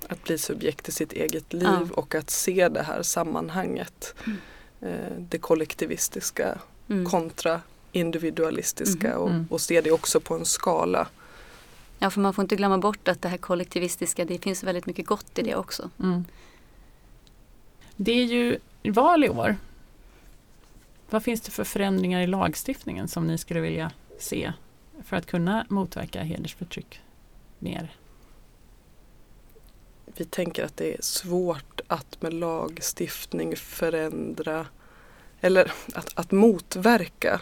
Att 0.09 0.23
bli 0.23 0.37
subjekt 0.37 0.89
i 0.89 0.91
sitt 0.91 1.13
eget 1.13 1.53
liv 1.53 1.63
Ja. 1.63 1.87
och 1.93 2.15
att 2.15 2.29
se 2.29 2.69
det 2.69 2.81
här 2.83 3.03
sammanhanget. 3.03 4.13
Mm. 4.25 4.37
Eh, 4.81 5.11
det 5.19 5.37
kollektivistiska 5.37 6.59
Mm. 6.89 7.05
kontra 7.05 7.61
individualistiska 7.91 9.07
Mhm. 9.09 9.17
och, 9.21 9.29
Mm. 9.29 9.47
och 9.49 9.61
se 9.61 9.81
det 9.81 9.91
också 9.91 10.19
på 10.19 10.33
en 10.35 10.45
skala. 10.45 11.07
Ja, 11.99 12.09
för 12.09 12.21
man 12.21 12.33
får 12.33 12.41
inte 12.43 12.55
glömma 12.55 12.77
bort 12.77 13.07
att 13.07 13.21
det 13.21 13.29
här 13.29 13.37
kollektivistiska, 13.37 14.25
det 14.25 14.37
finns 14.37 14.63
väldigt 14.63 14.85
mycket 14.85 15.05
gott 15.05 15.39
i 15.39 15.41
det 15.41 15.55
också. 15.55 15.89
Mm. 15.99 16.25
Det 17.95 18.11
är 18.11 18.25
ju 18.25 18.57
val 18.91 19.23
i 19.23 19.29
år. 19.29 19.55
Vad 21.09 21.23
finns 21.23 21.41
det 21.41 21.51
för 21.51 21.63
förändringar 21.63 22.21
i 22.21 22.27
lagstiftningen 22.27 23.07
som 23.07 23.27
ni 23.27 23.37
skulle 23.37 23.59
vilja 23.59 23.91
se 24.19 24.53
för 25.03 25.17
att 25.17 25.25
kunna 25.25 25.65
motverka 25.69 26.23
hedersförtryck 26.23 27.01
mer? 27.59 27.95
Vi 30.05 30.25
tänker 30.25 30.63
att 30.63 30.77
det 30.77 30.93
är 30.93 31.01
svårt 31.01 31.81
att 31.87 32.21
med 32.21 32.33
lagstiftning 32.33 33.55
förändra 33.55 34.65
eller 35.41 35.71
att, 35.93 36.11
att 36.15 36.31
motverka 36.31 37.41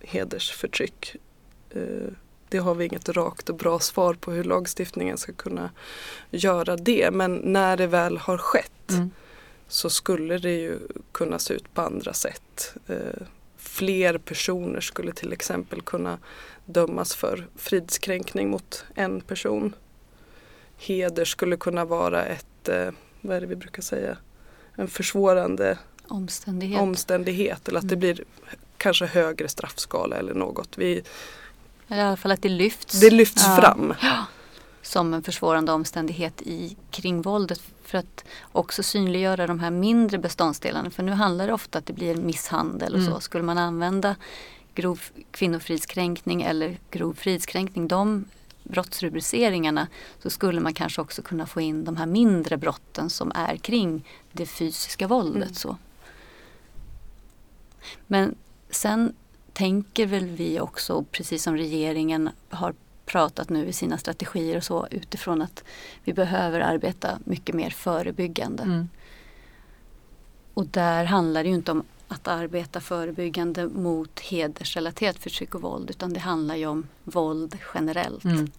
hedersförtryck. 0.00 1.16
Eh, 1.70 2.12
det 2.48 2.58
har 2.58 2.74
vi 2.74 2.84
inget 2.84 3.08
rakt 3.08 3.48
och 3.48 3.56
bra 3.56 3.78
svar 3.78 4.14
på 4.14 4.32
hur 4.32 4.44
lagstiftningen 4.44 5.18
ska 5.18 5.32
kunna 5.32 5.70
göra 6.30 6.76
det. 6.76 7.10
Men 7.10 7.34
när 7.34 7.76
det 7.76 7.86
väl 7.86 8.18
har 8.18 8.38
skett 8.38 8.90
mm. 8.90 9.10
så 9.68 9.90
skulle 9.90 10.38
det 10.38 10.52
ju 10.52 10.78
kunna 11.12 11.38
se 11.38 11.54
ut 11.54 11.74
på 11.74 11.82
andra 11.82 12.12
sätt. 12.12 12.74
Fler 13.70 14.18
personer 14.18 14.80
skulle 14.80 15.12
till 15.12 15.32
exempel 15.32 15.82
kunna 15.82 16.18
dömas 16.64 17.14
för 17.14 17.46
fridskränkning 17.56 18.50
mot 18.50 18.84
en 18.94 19.20
person. 19.20 19.74
Heder 20.76 21.24
skulle 21.24 21.56
kunna 21.56 21.84
vara 21.84 22.24
ett, 22.24 22.68
eh, 22.68 22.90
vad 23.20 23.36
är 23.36 23.40
det 23.40 23.46
vi 23.46 23.56
brukar 23.56 23.82
säga, 23.82 24.16
en 24.74 24.88
försvårande 24.88 25.78
omständighet, 26.08 26.80
omständighet 26.80 27.68
eller 27.68 27.78
att 27.78 27.88
det 27.88 27.94
mm. 27.94 28.00
blir 28.00 28.24
kanske 28.76 29.06
högre 29.06 29.48
straffskala 29.48 30.16
eller 30.16 30.34
något. 30.34 30.78
Vi, 30.78 31.02
i 31.88 32.00
alla 32.00 32.16
fall 32.16 32.32
att 32.32 32.42
det 32.42 32.48
lyfts. 32.48 33.00
Det 33.00 33.10
lyfts 33.10 33.44
ja. 33.46 33.56
fram. 33.56 33.94
Som 34.82 35.14
en 35.14 35.22
försvårande 35.22 35.72
omständighet 35.72 36.42
i, 36.42 36.76
kring 36.90 37.22
våldet 37.22 37.62
för 37.90 37.98
att 37.98 38.24
också 38.52 38.82
synliggöra 38.82 39.46
de 39.46 39.60
här 39.60 39.70
mindre 39.70 40.18
beståndsdelarna. 40.18 40.90
För 40.90 41.02
nu 41.02 41.12
handlar 41.12 41.46
det 41.46 41.52
ofta 41.52 41.78
att 41.78 41.86
det 41.86 41.92
blir 41.92 42.16
misshandel 42.16 42.92
och 42.92 43.00
mm. 43.00 43.12
så. 43.12 43.20
Skulle 43.20 43.44
man 43.44 43.58
använda 43.58 44.16
grov 44.74 45.00
kvinnofridskränkning 45.30 46.42
eller 46.42 46.78
grov 46.90 47.14
fridskränkning, 47.14 47.88
de 47.88 48.24
brottsrubriceringarna 48.62 49.86
så 50.22 50.30
skulle 50.30 50.60
man 50.60 50.74
kanske 50.74 51.00
också 51.00 51.22
kunna 51.22 51.46
få 51.46 51.60
in 51.60 51.84
de 51.84 51.96
här 51.96 52.06
mindre 52.06 52.56
brotten 52.56 53.10
som 53.10 53.32
är 53.34 53.56
kring 53.56 54.06
det 54.32 54.46
fysiska 54.46 55.08
våldet. 55.08 55.42
Mm. 55.42 55.54
Så. 55.54 55.76
Men 58.06 58.34
sen 58.70 59.12
tänker 59.52 60.06
väl 60.06 60.26
vi 60.26 60.60
också, 60.60 61.04
precis 61.10 61.42
som 61.42 61.56
regeringen 61.56 62.30
har 62.48 62.74
pratat 63.10 63.48
nu 63.48 63.66
i 63.66 63.72
sina 63.72 63.98
strategier 63.98 64.56
och 64.56 64.64
så 64.64 64.86
utifrån 64.90 65.42
att 65.42 65.64
vi 66.04 66.12
behöver 66.12 66.60
arbeta 66.60 67.18
mycket 67.24 67.54
mer 67.54 67.70
förebyggande. 67.70 68.62
Mm. 68.62 68.88
Och 70.54 70.66
där 70.66 71.04
handlar 71.04 71.42
det 71.42 71.48
ju 71.48 71.54
inte 71.54 71.72
om 71.72 71.82
att 72.08 72.28
arbeta 72.28 72.80
förebyggande 72.80 73.68
mot 73.68 74.20
hedersrelaterat 74.20 75.18
förtryck 75.18 75.54
och 75.54 75.62
våld 75.62 75.90
utan 75.90 76.12
det 76.12 76.20
handlar 76.20 76.56
ju 76.56 76.66
om 76.66 76.86
våld 77.04 77.58
generellt. 77.74 78.24
Mm. 78.24 78.50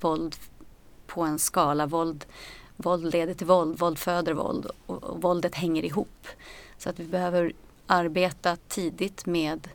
Våld 0.00 0.36
på 1.06 1.22
en 1.22 1.38
skala. 1.38 1.86
Våld, 1.86 2.24
våld 2.76 3.12
leder 3.12 3.34
till 3.34 3.46
våld, 3.46 3.78
våld 3.78 3.98
föder 3.98 4.32
våld 4.32 4.66
och, 4.86 5.04
och 5.04 5.22
våldet 5.22 5.54
hänger 5.54 5.84
ihop. 5.84 6.26
Så 6.78 6.90
att 6.90 7.00
vi 7.00 7.04
behöver 7.04 7.52
arbeta 7.86 8.56
tidigt 8.56 9.26
med 9.26 9.68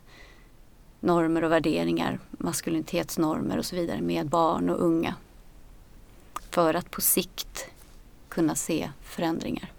normer 1.00 1.44
och 1.44 1.52
värderingar, 1.52 2.18
maskulinitetsnormer 2.44 3.58
och 3.58 3.64
så 3.64 3.76
vidare 3.76 4.00
med 4.00 4.28
barn 4.28 4.70
och 4.70 4.80
unga. 4.80 5.14
För 6.50 6.74
att 6.74 6.90
på 6.90 7.00
sikt 7.00 7.66
kunna 8.28 8.54
se 8.54 8.90
förändringar. 9.02 9.72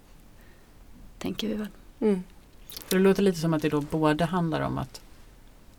Tänker 1.18 1.48
vi 1.48 1.54
väl. 1.54 1.68
Mm. 2.00 2.24
För 2.70 2.98
det 2.98 3.04
låter 3.04 3.24
lite 3.24 3.40
som 3.40 3.54
att 3.54 3.62
det 3.62 3.70
då 3.70 3.82
både 3.82 4.26
handlar 4.26 4.62
om 4.62 4.78
att, 4.78 5.02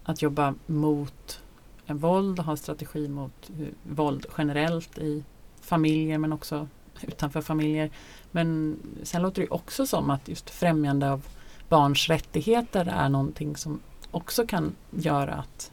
att 0.05 0.22
jobba 0.22 0.55
mot 0.66 1.40
en 1.87 1.99
våld, 1.99 2.38
ha 2.38 2.57
strategi 2.57 3.09
mot 3.09 3.51
våld 3.83 4.27
generellt 4.38 4.99
i 4.99 5.25
familjer 5.61 6.18
men 6.18 6.33
också 6.33 6.68
utanför 7.03 7.40
familjer. 7.40 7.90
Men 8.31 8.79
sen 9.03 9.22
låter 9.22 9.42
det 9.42 9.49
också 9.49 9.87
som 9.87 10.11
att 10.11 10.29
just 10.29 10.51
främjande 10.51 11.11
av 11.11 11.27
barns 11.68 12.09
rättigheter 12.09 12.87
är 12.87 13.09
någonting 13.09 13.57
som 13.57 13.81
också 14.11 14.46
kan 14.46 14.75
göra 14.90 15.35
att 15.35 15.72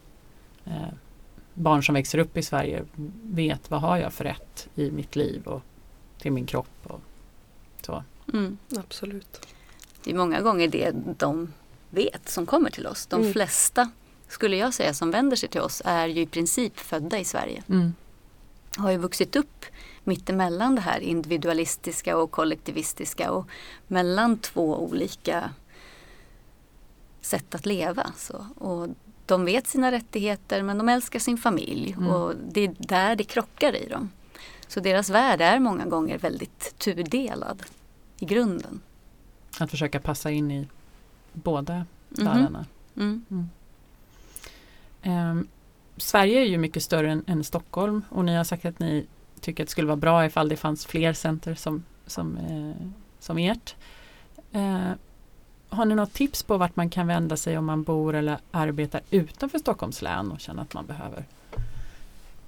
eh, 0.66 0.94
barn 1.54 1.84
som 1.84 1.96
växer 1.96 2.18
upp 2.18 2.38
i 2.38 2.42
Sverige 2.42 2.84
vet 3.24 3.72
vad 3.72 3.82
har 3.82 3.98
jag 3.98 4.14
för 4.14 4.24
rätt 4.24 4.68
i 4.76 4.92
mitt 4.92 5.16
liv 5.16 5.44
och 5.48 5.62
till 6.18 6.32
min 6.32 6.46
kropp. 6.46 6.68
Och 6.84 7.00
så. 7.82 8.04
Mm, 8.34 8.58
absolut. 8.78 9.48
Det 10.04 10.12
är 10.12 10.16
många 10.16 10.42
gånger 10.42 10.68
det 10.68 10.92
de 11.18 11.54
vet 11.90 12.30
som 12.30 12.46
kommer 12.46 12.70
till 12.70 12.88
oss. 12.88 13.06
De 13.06 13.22
mm. 13.22 13.34
flesta, 13.34 13.92
skulle 14.28 14.58
jag 14.58 14.74
säga, 14.74 14.94
som 14.94 15.12
vänder 15.12 15.38
sig 15.38 15.50
till 15.50 15.62
oss 15.62 15.82
är 15.86 16.08
ju 16.08 16.22
i 16.22 16.26
princip 16.26 16.80
födda 16.80 17.20
i 17.20 17.26
Sverige. 17.26 17.64
Mm. 17.70 17.94
Har 18.78 18.92
ju 18.92 18.98
vuxit 18.98 19.36
upp 19.36 19.66
mittemellan 20.04 20.76
det 20.76 20.82
här 20.82 21.00
individualistiska 21.00 22.18
och 22.18 22.32
kollektivistiska 22.32 23.32
och 23.32 23.48
mellan 23.88 24.38
två 24.38 24.84
olika 24.84 25.50
sätt 27.22 27.56
att 27.56 27.66
leva. 27.66 28.12
Så. 28.18 28.48
Och 28.56 28.88
de 29.26 29.46
vet 29.46 29.68
sina 29.68 29.92
rättigheter 29.92 30.64
men 30.64 30.78
de 30.78 30.90
älskar 30.90 31.20
sin 31.20 31.38
familj 31.38 31.96
mm. 31.98 32.10
och 32.10 32.34
det 32.52 32.62
är 32.62 32.76
där 32.78 33.16
det 33.16 33.24
krockar 33.24 33.76
i 33.76 33.88
dem. 33.88 34.10
Så 34.68 34.80
deras 34.80 35.10
värld 35.10 35.42
är 35.42 35.60
många 35.60 35.86
gånger 35.86 36.18
väldigt 36.18 36.78
tudelad 36.78 37.64
i 38.20 38.26
grunden. 38.26 38.82
Att 39.60 39.72
försöka 39.72 40.00
passa 40.00 40.32
in 40.32 40.52
i 40.52 40.68
båda 41.34 41.74
mm 41.74 41.86
världarna. 42.10 42.66
Mm. 42.96 43.50
Um, 45.04 45.48
Sverige 45.98 46.40
är 46.40 46.46
ju 46.46 46.58
mycket 46.58 46.84
större 46.84 47.12
än, 47.12 47.24
än, 47.28 47.44
Stockholm 47.44 48.02
och 48.10 48.26
ni 48.26 48.36
har 48.36 48.44
sagt 48.44 48.66
att 48.66 48.80
ni 48.80 49.06
tycker 49.40 49.64
att 49.64 49.68
det 49.68 49.72
skulle 49.72 49.88
vara 49.88 49.98
bra 49.98 50.26
ifall 50.26 50.50
det 50.50 50.58
fanns 50.58 50.86
fler 50.86 51.14
center 51.14 51.56
som, 51.56 51.84
som, 52.06 52.38
eh, 52.38 52.88
som 53.20 53.38
ert. 53.38 53.76
Eh, 54.52 54.92
har 55.74 55.86
ni 55.86 55.96
något 55.96 56.14
tips 56.14 56.44
på 56.44 56.58
vart 56.58 56.76
man 56.76 56.90
kan 56.90 57.08
vända 57.08 57.38
sig 57.38 57.58
om 57.58 57.66
man 57.66 57.84
bor 57.84 58.16
eller 58.16 58.38
arbetar 58.52 59.02
utanför 59.10 59.60
Stockholms 59.60 60.02
län 60.02 60.32
och 60.32 60.40
känner 60.40 60.62
att 60.62 60.74
man 60.74 60.86
behöver 60.86 61.26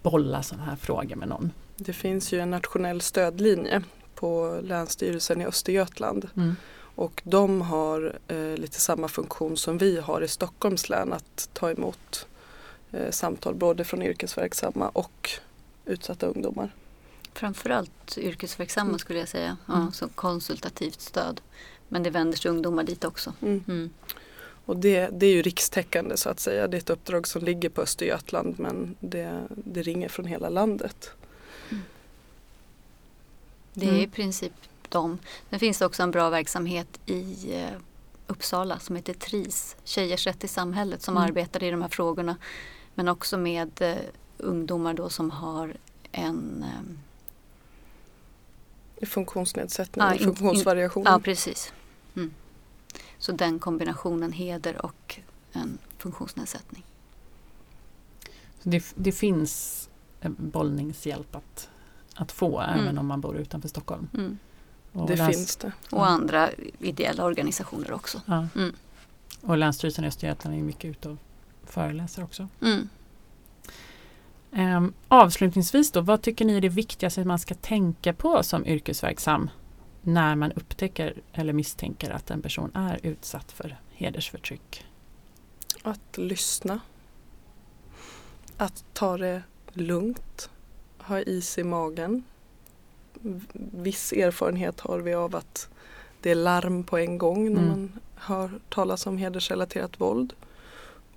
bolla 0.01 0.43
sådana 0.43 0.65
här 0.65 0.75
frågor 0.75 1.15
med 1.15 1.27
någon? 1.27 1.51
Det 1.77 1.93
finns 1.93 2.33
ju 2.33 2.39
en 2.39 2.51
nationell 2.51 3.01
stödlinje 3.01 3.83
på 4.15 4.59
Länsstyrelsen 4.63 5.41
i 5.41 5.45
Östergötland. 5.45 6.29
Mm. 6.35 6.55
Och 6.95 7.21
de 7.25 7.61
har 7.61 8.19
eh, 8.27 8.57
lite 8.57 8.79
samma 8.79 9.07
funktion 9.07 9.57
som 9.57 9.77
vi 9.77 9.99
har 9.99 10.21
i 10.21 10.27
Stockholms 10.27 10.89
län 10.89 11.13
att 11.13 11.49
ta 11.53 11.71
emot 11.71 12.27
eh, 12.91 13.11
samtal 13.11 13.55
både 13.55 13.83
från 13.83 14.01
yrkesverksamma 14.01 14.89
och 14.89 15.29
utsatta 15.85 16.27
ungdomar. 16.27 16.71
Framförallt 17.33 18.17
yrkesverksamma 18.17 18.89
mm. 18.89 18.99
skulle 18.99 19.19
jag 19.19 19.27
säga, 19.27 19.57
ja, 19.67 19.75
mm. 19.75 19.91
som 19.91 20.09
konsultativt 20.09 21.01
stöd. 21.01 21.41
Men 21.87 22.03
det 22.03 22.09
vänder 22.09 22.37
sig 22.37 22.51
ungdomar 22.51 22.83
dit 22.83 23.03
också. 23.03 23.33
Mm. 23.41 23.63
Mm. 23.67 23.89
Och 24.65 24.77
det, 24.77 25.09
det 25.11 25.25
är 25.25 25.33
ju 25.33 25.41
rikstäckande 25.41 26.17
så 26.17 26.29
att 26.29 26.39
säga. 26.39 26.67
Det 26.67 26.77
är 26.77 26.79
ett 26.79 26.89
uppdrag 26.89 27.27
som 27.27 27.43
ligger 27.43 27.69
på 27.69 27.81
Östergötland 27.81 28.59
men 28.59 28.95
det, 28.99 29.47
det 29.49 29.81
ringer 29.81 30.09
från 30.09 30.25
hela 30.25 30.49
landet. 30.49 31.11
Mm. 31.69 31.83
Det 33.73 33.89
är 33.89 33.99
i 33.99 34.07
princip 34.07 34.53
de. 34.89 35.17
Sen 35.49 35.59
finns 35.59 35.79
det 35.79 35.85
också 35.85 36.03
en 36.03 36.11
bra 36.11 36.29
verksamhet 36.29 36.99
i 37.05 37.53
eh, 37.53 37.79
Uppsala 38.27 38.79
som 38.79 38.95
heter 38.95 39.13
TRIS, 39.13 39.75
Tjejers 39.83 40.27
rätt 40.27 40.43
i 40.43 40.47
samhället, 40.47 41.01
som 41.01 41.17
mm. 41.17 41.29
arbetar 41.29 41.63
i 41.63 41.71
de 41.71 41.81
här 41.81 41.89
frågorna. 41.89 42.37
Men 42.93 43.07
också 43.07 43.37
med 43.37 43.81
eh, 43.81 43.95
ungdomar 44.37 44.93
då 44.93 45.09
som 45.09 45.31
har 45.31 45.73
en 46.11 46.63
eh, 46.63 46.95
funktionsnedsättning, 49.01 50.05
ja, 50.05 50.17
funktionsvariation. 50.17 51.03
ja, 51.05 51.19
precis. 51.19 51.73
Mm. 52.15 52.33
Så 53.17 53.31
den 53.31 53.59
kombinationen 53.59 54.31
heder 54.31 54.85
och 54.85 55.19
en 55.53 55.77
funktionsnedsättning. 55.97 56.83
Så 58.59 58.69
det, 58.69 58.93
det 58.95 59.11
finns 59.11 59.89
bollningshjälp 60.37 61.35
att, 61.35 61.69
att 62.15 62.31
få 62.31 62.59
mm. 62.59 62.79
även 62.79 62.97
om 62.97 63.07
man 63.07 63.21
bor 63.21 63.37
utanför 63.37 63.69
Stockholm? 63.69 64.07
Mm. 64.13 64.37
det 65.07 65.15
läns- 65.15 65.35
finns 65.35 65.55
det. 65.55 65.71
Och 65.89 65.97
ja. 65.99 66.05
andra 66.05 66.49
ideella 66.79 67.25
organisationer 67.25 67.91
också. 67.91 68.21
Ja. 68.25 68.47
Mm. 68.55 68.75
Och 69.41 69.57
Länsstyrelsen 69.57 70.05
i 70.05 70.07
Östergötland 70.07 70.57
är 70.57 70.61
mycket 70.61 70.85
ute 70.85 71.09
och 71.09 71.17
föreläser 71.63 72.23
också. 72.23 72.47
Um, 74.57 74.93
avslutningsvis 75.07 75.91
då, 75.91 76.01
vad 76.01 76.21
tycker 76.21 76.45
ni 76.45 76.57
är 76.57 76.61
det 76.61 76.69
viktigaste 76.69 77.25
man 77.25 77.39
ska 77.39 77.55
tänka 77.55 78.13
på 78.13 78.43
som 78.43 78.65
yrkesverksam 78.65 79.49
när 80.01 80.35
man 80.35 80.51
upptäcker 80.51 81.13
eller 81.33 81.53
misstänker 81.53 82.11
att 82.11 82.31
en 82.31 82.41
person 82.41 82.71
är 82.73 82.99
utsatt 83.03 83.51
för 83.51 83.77
hedersförtryck? 83.93 84.85
Att 85.83 86.17
lyssna. 86.17 86.79
Att 88.57 88.85
ta 88.93 89.17
det 89.17 89.43
lugnt. 89.73 90.49
ha 90.97 91.19
is 91.21 91.57
i 91.57 91.63
magen. 91.63 92.23
Viss 93.53 94.13
erfarenhet 94.13 94.79
har 94.79 94.99
vi 94.99 95.13
av 95.13 95.35
att 95.35 95.69
det 96.21 96.31
är 96.31 96.35
larm 96.35 96.83
på 96.83 96.97
en 96.97 97.17
gång 97.17 97.53
när 97.53 97.61
Mm. 97.61 97.69
man 97.69 97.99
hör 98.15 98.51
talas 98.69 99.07
om 99.07 99.17
hedersrelaterat 99.17 100.01
våld. 100.01 100.33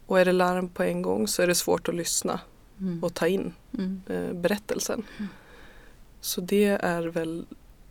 Och 0.07 0.20
är 0.20 0.24
det 0.24 0.33
larm 0.33 0.68
på 0.68 0.83
en 0.83 1.03
gång 1.03 1.29
så 1.29 1.42
är 1.42 1.46
det 1.46 1.55
svårt 1.55 1.88
att 1.88 1.94
lyssna 1.94 2.40
Mm. 2.81 3.05
och 3.05 3.14
ta 3.14 3.27
in 3.29 3.55
Mm. 3.79 4.03
eh, 4.07 4.33
berättelsen. 4.33 5.03
Mm. 5.19 5.29
Så 6.21 6.41
det 6.41 6.67
är 6.67 7.03
väl 7.03 7.47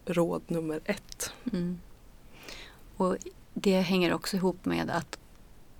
råd 0.05 0.41
nummer 0.47 0.79
ett. 0.85 1.31
Mm. 1.53 1.79
Och 2.97 3.17
det 3.53 3.81
hänger 3.81 4.13
också 4.13 4.35
ihop 4.37 4.65
med 4.65 4.89
att 4.89 5.19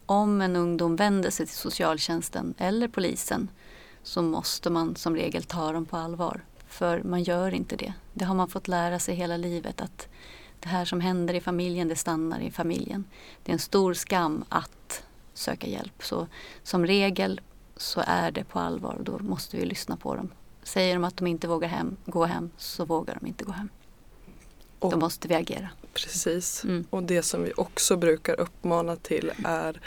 om 0.05 0.41
en 0.41 0.55
ungdom 0.55 0.95
vänder 0.95 1.29
sig 1.29 1.45
till 1.45 1.55
socialtjänsten 1.55 2.53
eller 2.57 2.87
polisen 2.87 3.49
så 4.03 4.21
måste 4.21 4.69
man 4.69 4.95
som 4.95 5.15
regel 5.15 5.43
ta 5.43 5.71
dem 5.71 5.85
på 5.85 5.97
allvar. 5.97 6.41
För 6.67 7.03
man 7.03 7.23
gör 7.23 7.53
inte 7.53 7.75
det. 7.75 7.93
Det 8.13 8.25
har 8.25 8.35
man 8.35 8.47
fått 8.47 8.67
lära 8.67 8.99
sig 8.99 9.15
hela 9.15 9.37
livet 9.37 9.81
att 9.81 10.07
det 10.59 10.69
här 10.69 10.85
som 10.85 11.01
händer 11.01 11.33
i 11.33 11.41
familjen, 11.41 11.87
det 11.87 11.95
stannar 11.95 12.39
i 12.39 12.51
familjen. 12.51 13.03
Det 13.43 13.51
är 13.51 13.53
en 13.53 13.59
stor 13.59 13.93
skam 13.93 14.45
att 14.49 15.03
söka 15.33 15.67
hjälp. 15.67 16.03
Så 16.03 16.27
som 16.63 16.85
regel 16.85 17.41
så 17.77 18.03
är 18.07 18.31
det 18.31 18.43
på 18.43 18.59
allvar 18.59 18.93
och 18.93 19.03
då 19.03 19.19
måste 19.19 19.57
vi 19.57 19.65
lyssna 19.65 19.97
på 19.97 20.15
dem. 20.15 20.29
Säger 20.63 20.93
de 20.93 21.03
att 21.03 21.17
de 21.17 21.27
inte 21.27 21.47
vågar 21.47 21.67
hem, 21.67 21.97
gå 22.05 22.25
hem 22.25 22.49
så 22.57 22.85
vågar 22.85 23.17
de 23.19 23.27
inte 23.27 23.43
gå 23.43 23.51
hem. 23.51 23.69
Och, 24.79 24.91
Då 24.91 24.97
måste 24.97 25.27
vi 25.27 25.35
agera. 25.35 25.69
Precis. 25.93 26.63
Mm. 26.63 26.85
Och 26.89 27.03
det 27.03 27.23
som 27.23 27.43
vi 27.43 27.53
också 27.57 27.97
brukar 27.97 28.39
uppmana 28.39 28.95
till 28.95 29.31
är 29.45 29.81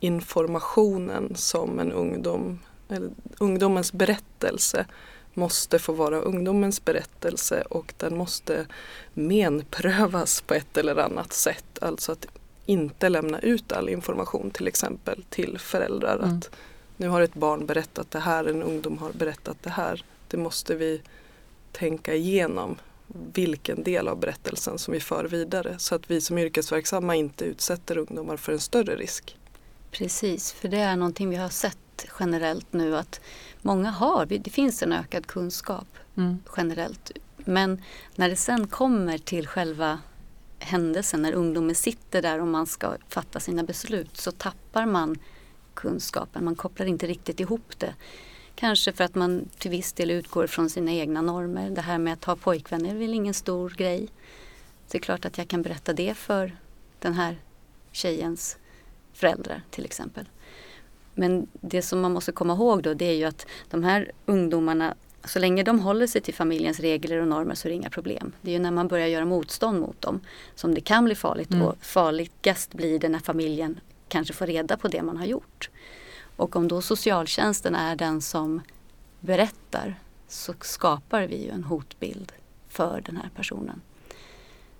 informationen 0.00 1.36
som 1.36 1.78
en 1.78 1.92
ungdom, 1.92 2.58
eller 2.88 3.10
ungdomens 3.38 3.92
berättelse 3.92 4.86
måste 5.34 5.78
få 5.78 5.92
vara 5.92 6.20
ungdomens 6.20 6.84
berättelse 6.84 7.62
och 7.70 7.94
den 7.96 8.16
måste 8.16 8.66
menprövas 9.14 10.40
på 10.40 10.54
ett 10.54 10.76
eller 10.76 10.96
annat 10.96 11.32
sätt. 11.32 11.78
Alltså 11.80 12.12
att 12.12 12.26
inte 12.66 13.08
lämna 13.08 13.38
ut 13.38 13.72
all 13.72 13.88
information 13.88 14.50
till 14.50 14.68
exempel 14.68 15.24
till 15.30 15.58
föräldrar. 15.58 16.16
Mm. 16.16 16.38
Att 16.38 16.50
nu 16.96 17.08
har 17.08 17.20
ett 17.20 17.34
barn 17.34 17.66
berättat 17.66 18.10
det 18.10 18.18
här, 18.18 18.44
en 18.44 18.62
ungdom 18.62 18.98
har 18.98 19.12
berättat 19.12 19.62
det 19.62 19.70
här. 19.70 20.04
Det 20.28 20.36
måste 20.36 20.74
vi 20.74 21.02
tänka 21.72 22.14
igenom 22.14 22.76
vilken 23.32 23.82
del 23.82 24.08
av 24.08 24.20
berättelsen 24.20 24.78
som 24.78 24.94
vi 24.94 25.00
för 25.00 25.24
vidare 25.24 25.78
så 25.78 25.94
att 25.94 26.10
vi 26.10 26.20
som 26.20 26.38
yrkesverksamma 26.38 27.14
inte 27.14 27.44
utsätter 27.44 27.98
ungdomar 27.98 28.36
för 28.36 28.52
en 28.52 28.60
större 28.60 28.96
risk. 28.96 29.36
Precis, 29.90 30.52
för 30.52 30.68
det 30.68 30.78
är 30.78 30.96
någonting 30.96 31.30
vi 31.30 31.36
har 31.36 31.48
sett 31.48 32.06
generellt 32.20 32.72
nu 32.72 32.96
att 32.96 33.20
många 33.62 33.90
har, 33.90 34.26
det 34.26 34.50
finns 34.50 34.82
en 34.82 34.92
ökad 34.92 35.26
kunskap 35.26 35.86
Mm. 36.16 36.38
generellt. 36.56 37.10
Men 37.36 37.82
när 38.14 38.28
det 38.28 38.36
sen 38.36 38.66
kommer 38.66 39.18
till 39.18 39.46
själva 39.48 39.98
händelsen, 40.58 41.22
när 41.22 41.32
ungdomen 41.32 41.74
sitter 41.74 42.22
där 42.22 42.40
och 42.40 42.46
man 42.46 42.66
ska 42.66 42.94
fatta 43.08 43.40
sina 43.40 43.62
beslut 43.62 44.16
så 44.16 44.32
tappar 44.32 44.86
man 44.86 45.18
kunskapen. 45.76 46.44
Man 46.44 46.56
kopplar 46.56 46.86
inte 46.86 47.06
riktigt 47.06 47.40
ihop 47.40 47.78
det. 47.78 47.94
Kanske 48.54 48.92
för 48.92 49.04
att 49.04 49.14
man 49.14 49.48
till 49.58 49.70
viss 49.70 49.92
del 49.92 50.10
utgår 50.10 50.46
från 50.46 50.70
sina 50.70 50.92
egna 50.92 51.22
normer. 51.22 51.70
Det 51.70 51.80
här 51.80 51.98
med 51.98 52.12
att 52.12 52.24
ha 52.24 52.36
pojkvänner 52.36 52.90
är 52.90 52.94
väl 52.94 53.14
ingen 53.14 53.34
stor 53.34 53.70
grej. 53.70 54.08
Det 54.90 54.98
är 54.98 55.02
klart 55.02 55.24
att 55.24 55.38
jag 55.38 55.48
kan 55.48 55.62
berätta 55.62 55.92
det 55.92 56.14
för 56.14 56.56
den 56.98 57.14
här 57.14 57.36
tjejens 57.92 58.56
föräldrar 59.12 59.62
till 59.70 59.84
exempel. 59.84 60.24
Men 61.14 61.46
det 61.52 61.82
som 61.82 62.00
man 62.00 62.12
måste 62.12 62.32
komma 62.32 62.52
ihåg 62.52 62.82
då 62.82 62.94
det 62.94 63.04
är 63.04 63.14
ju 63.14 63.24
att 63.24 63.46
de 63.70 63.84
här 63.84 64.12
ungdomarna 64.26 64.94
så 65.24 65.38
länge 65.38 65.62
de 65.62 65.80
håller 65.80 66.06
sig 66.06 66.20
till 66.20 66.34
familjens 66.34 66.80
regler 66.80 67.20
och 67.20 67.28
normer 67.28 67.54
så 67.54 67.68
är 67.68 67.70
det 67.70 67.76
inga 67.76 67.90
problem. 67.90 68.32
Det 68.40 68.50
är 68.50 68.52
ju 68.52 68.58
när 68.58 68.70
man 68.70 68.88
börjar 68.88 69.06
göra 69.06 69.24
motstånd 69.24 69.80
mot 69.80 70.00
dem 70.00 70.20
som 70.54 70.74
det 70.74 70.80
kan 70.80 71.04
bli 71.04 71.14
farligt 71.14 71.50
Mm. 71.50 71.66
och 71.66 71.76
farligast 71.80 72.74
blir 72.74 72.98
det 72.98 73.08
när 73.08 73.18
familjen 73.18 73.80
kanske 74.08 74.34
får 74.34 74.46
reda 74.46 74.76
på 74.76 74.88
det 74.88 75.02
man 75.02 75.16
har 75.16 75.26
gjort. 75.26 75.70
Och 76.36 76.56
om 76.56 76.68
då 76.68 76.82
socialtjänsten 76.82 77.74
är 77.74 77.96
den 77.96 78.20
som 78.20 78.60
berättar 79.20 80.00
så 80.28 80.54
skapar 80.60 81.22
vi 81.22 81.44
ju 81.44 81.50
en 81.50 81.64
hotbild 81.64 82.32
för 82.68 83.02
den 83.06 83.16
här 83.16 83.30
personen. 83.36 83.80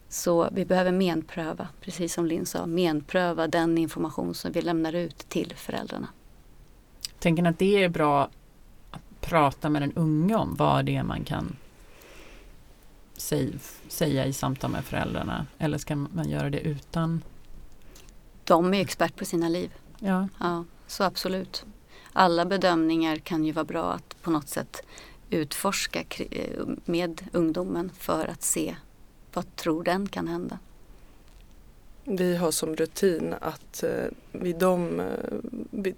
Så 0.08 0.48
vi 0.52 0.64
behöver 0.64 0.92
menpröva, 0.92 1.68
precis 1.80 2.14
som 2.14 2.26
Linn 2.26 2.46
sa, 2.46 2.66
menpröva 2.66 3.48
den 3.48 3.78
information 3.78 4.34
som 4.34 4.52
vi 4.52 4.62
lämnar 4.62 4.92
ut 4.92 5.18
till 5.18 5.52
föräldrarna. 5.56 6.08
Tänker 7.18 7.42
ni 7.42 7.48
att 7.48 7.58
det 7.58 7.84
är 7.84 7.88
bra 7.88 8.30
att 8.90 9.20
prata 9.20 9.68
med 9.68 9.82
den 9.82 9.92
unge 9.92 10.34
om 10.34 10.54
vad 10.54 10.84
det 10.84 10.96
är 10.96 11.02
man 11.02 11.24
kan 11.24 11.56
säga 13.88 14.26
i 14.26 14.32
samtal 14.32 14.70
med 14.70 14.84
föräldrarna? 14.84 15.46
Eller 15.58 15.78
ska 15.78 15.96
man 15.96 16.28
göra 16.28 16.50
det 16.50 16.60
utan? 16.60 17.22
De 18.46 18.74
är 18.74 18.80
expert 18.80 19.16
på 19.16 19.24
sina 19.24 19.48
liv. 19.48 19.72
Ja, 19.98 20.28
Ja, 20.40 20.64
så 20.86 21.04
absolut. 21.04 21.64
Alla 22.12 22.44
bedömningar 22.44 23.16
kan 23.16 23.44
ju 23.44 23.52
vara 23.52 23.64
bra 23.64 23.92
att 23.92 24.22
på 24.22 24.30
något 24.30 24.48
sätt 24.48 24.82
utforska 25.30 26.04
eh, 26.18 26.66
med 26.84 27.22
ungdomen 27.32 27.90
för 27.98 28.26
att 28.26 28.42
se 28.42 28.76
vad 29.32 29.56
tror 29.56 29.84
den 29.84 30.08
kan 30.08 30.28
hända. 30.28 30.58
Vi 32.04 32.36
har 32.36 32.50
som 32.50 32.76
rutin 32.76 33.34
att 33.40 33.82
eh, 33.82 34.04
vid, 34.32 34.56
de, 34.58 35.00
eh, 35.00 35.06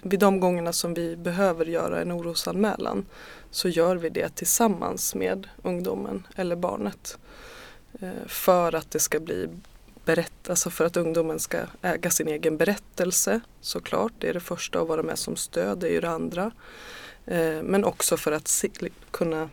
vid, 0.03 0.21
de 0.21 0.41
gångerna 0.41 0.73
som 0.73 0.95
vi 0.95 1.17
behöver 1.17 1.67
göra 1.67 2.01
en 2.03 2.13
orosanmälan 2.13 3.07
så 3.51 3.69
gör 3.69 3.97
vi 3.97 4.09
det 4.09 4.29
tillsammans 4.35 5.15
med 5.15 5.49
ungdomen 5.63 6.27
eller 6.37 6.57
barnet. 6.57 7.19
För 8.27 8.75
att 8.75 8.91
det 8.91 8.99
ska 8.99 9.21
bli 9.21 9.49
berätta, 10.09 10.53
alltså 10.53 10.71
för 10.71 10.85
att 10.85 10.97
ungdomen 10.97 11.39
ska 11.39 11.59
äga 11.83 12.11
sin 12.11 12.29
egen 12.29 12.57
berättelse 12.57 13.41
såklart. 13.61 14.13
Det 14.19 14.29
är 14.29 14.35
det 14.35 14.41
första 14.41 14.81
att 14.81 14.89
vara 14.89 15.03
med 15.03 15.19
som 15.19 15.37
stöd, 15.37 15.79
det 15.79 15.89
är 15.89 15.93
ju 15.93 16.01
det 16.01 16.11
andra. 16.11 16.51
Eh, 17.27 17.63
men 17.63 17.85
också 17.85 18.17
för 18.17 18.33
att 18.33 18.49
se, 18.49 18.69
kunna 19.11 19.49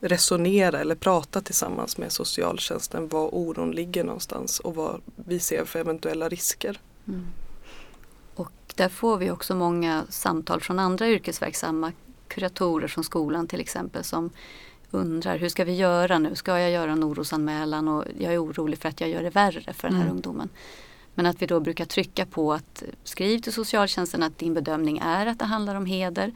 resonera 0.00 0.80
eller 0.80 0.94
prata 0.94 1.40
tillsammans 1.40 1.98
med 1.98 2.12
socialtjänsten 2.12 3.08
var 3.08 3.34
oron 3.34 3.70
ligger 3.70 4.04
någonstans 4.04 4.60
och 4.60 4.74
vad 4.74 5.00
vi 5.16 5.38
ser 5.38 5.64
för 5.64 5.78
eventuella 5.78 6.28
risker. 6.28 6.80
Mm. 7.08 7.26
Och 8.34 8.52
där 8.74 8.88
får 8.88 9.16
vi 9.16 9.30
också 9.30 9.54
många 9.54 10.04
samtal 10.08 10.60
från 10.60 10.78
andra 10.78 11.08
yrkesverksamma 11.08 11.92
kuratorer 12.28 12.88
från 12.88 13.04
skolan 13.04 13.46
till 13.46 13.60
exempel 13.60 14.04
som 14.04 14.30
undrar 14.90 15.38
hur 15.38 15.48
ska 15.48 15.64
vi 15.64 15.74
göra 15.74 16.18
nu? 16.18 16.34
Ska 16.34 16.58
jag 16.58 16.70
göra 16.70 16.92
en 16.92 17.04
orosanmälan 17.04 17.88
och 17.88 18.04
jag 18.18 18.34
är 18.34 18.44
orolig 18.44 18.78
för 18.78 18.88
att 18.88 19.00
jag 19.00 19.10
gör 19.10 19.22
det 19.22 19.30
värre 19.30 19.72
för 19.72 19.88
den 19.88 19.96
här 19.96 20.04
Mm. 20.04 20.14
ungdomen. 20.16 20.48
Men 21.14 21.26
att 21.26 21.42
vi 21.42 21.46
då 21.46 21.60
brukar 21.60 21.84
trycka 21.84 22.26
på 22.26 22.52
att 22.52 22.82
skriv 23.04 23.38
till 23.38 23.52
socialtjänsten 23.52 24.22
att 24.22 24.38
din 24.38 24.54
bedömning 24.54 24.98
är 24.98 25.26
att 25.26 25.38
det 25.38 25.44
handlar 25.44 25.74
om 25.74 25.86
heder. 25.86 26.32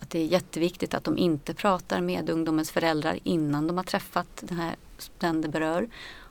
Att 0.00 0.10
det 0.10 0.18
är 0.18 0.24
jätteviktigt 0.24 0.94
att 0.94 1.04
de 1.04 1.18
inte 1.18 1.54
pratar 1.54 2.00
med 2.00 2.30
ungdomens 2.30 2.70
föräldrar 2.70 3.18
innan 3.22 3.66
de 3.66 3.76
har 3.76 3.84
träffat 3.84 4.28
den, 4.40 4.58
här, 4.58 4.76
den 5.18 5.40
det 5.40 5.48
berör. 5.48 5.88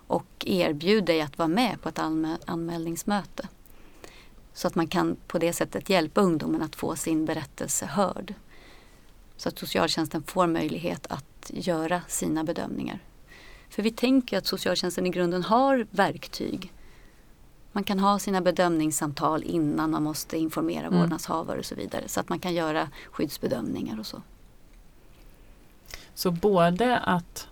Och 0.07 0.25
erbjud 0.45 1.03
dig 1.05 1.21
att 1.21 1.37
vara 1.37 1.47
med 1.47 1.81
på 1.81 1.89
ett 1.89 1.97
anmä- 1.99 2.37
anmälningsmöte. 2.45 3.47
Så 4.53 4.67
att 4.67 4.75
man 4.75 4.87
kan 4.87 5.15
på 5.27 5.39
det 5.39 5.53
sättet 5.53 5.89
hjälpa 5.89 6.21
ungdomen 6.21 6.61
att 6.61 6.75
få 6.75 6.95
sin 6.95 7.25
berättelse 7.25 7.85
hörd. 7.85 8.33
Så 9.38 9.50
att 9.50 9.60
socialtjänsten 9.60 10.23
får 10.23 10.47
möjlighet 10.47 11.08
att 11.10 11.52
göra 11.54 12.02
sina 12.08 12.43
bedömningar. 12.43 13.00
För 13.69 13.84
vi 13.84 13.91
tänker 13.91 14.38
att 14.38 14.45
socialtjänsten 14.45 15.06
i 15.06 15.10
grunden 15.10 15.43
har 15.43 15.88
verktyg. 15.91 16.73
Man 17.71 17.84
kan 17.84 18.00
ha 18.00 18.19
sina 18.19 18.41
bedömningssamtal 18.41 19.43
innan 19.43 19.91
man 19.91 20.04
måste 20.04 20.38
informera 20.38 20.88
Mm. 20.88 21.00
vårdnadshavare 21.00 21.60
och 21.60 21.65
så 21.65 21.76
vidare. 21.76 22.08
Så 22.08 22.19
att 22.19 22.30
man 22.30 22.39
kan 22.39 22.54
göra 22.54 22.89
skyddsbedömningar 23.12 24.00
och 24.00 24.06
så. 24.06 24.21
så 26.13 26.32
både 26.32 26.97
att 26.97 27.47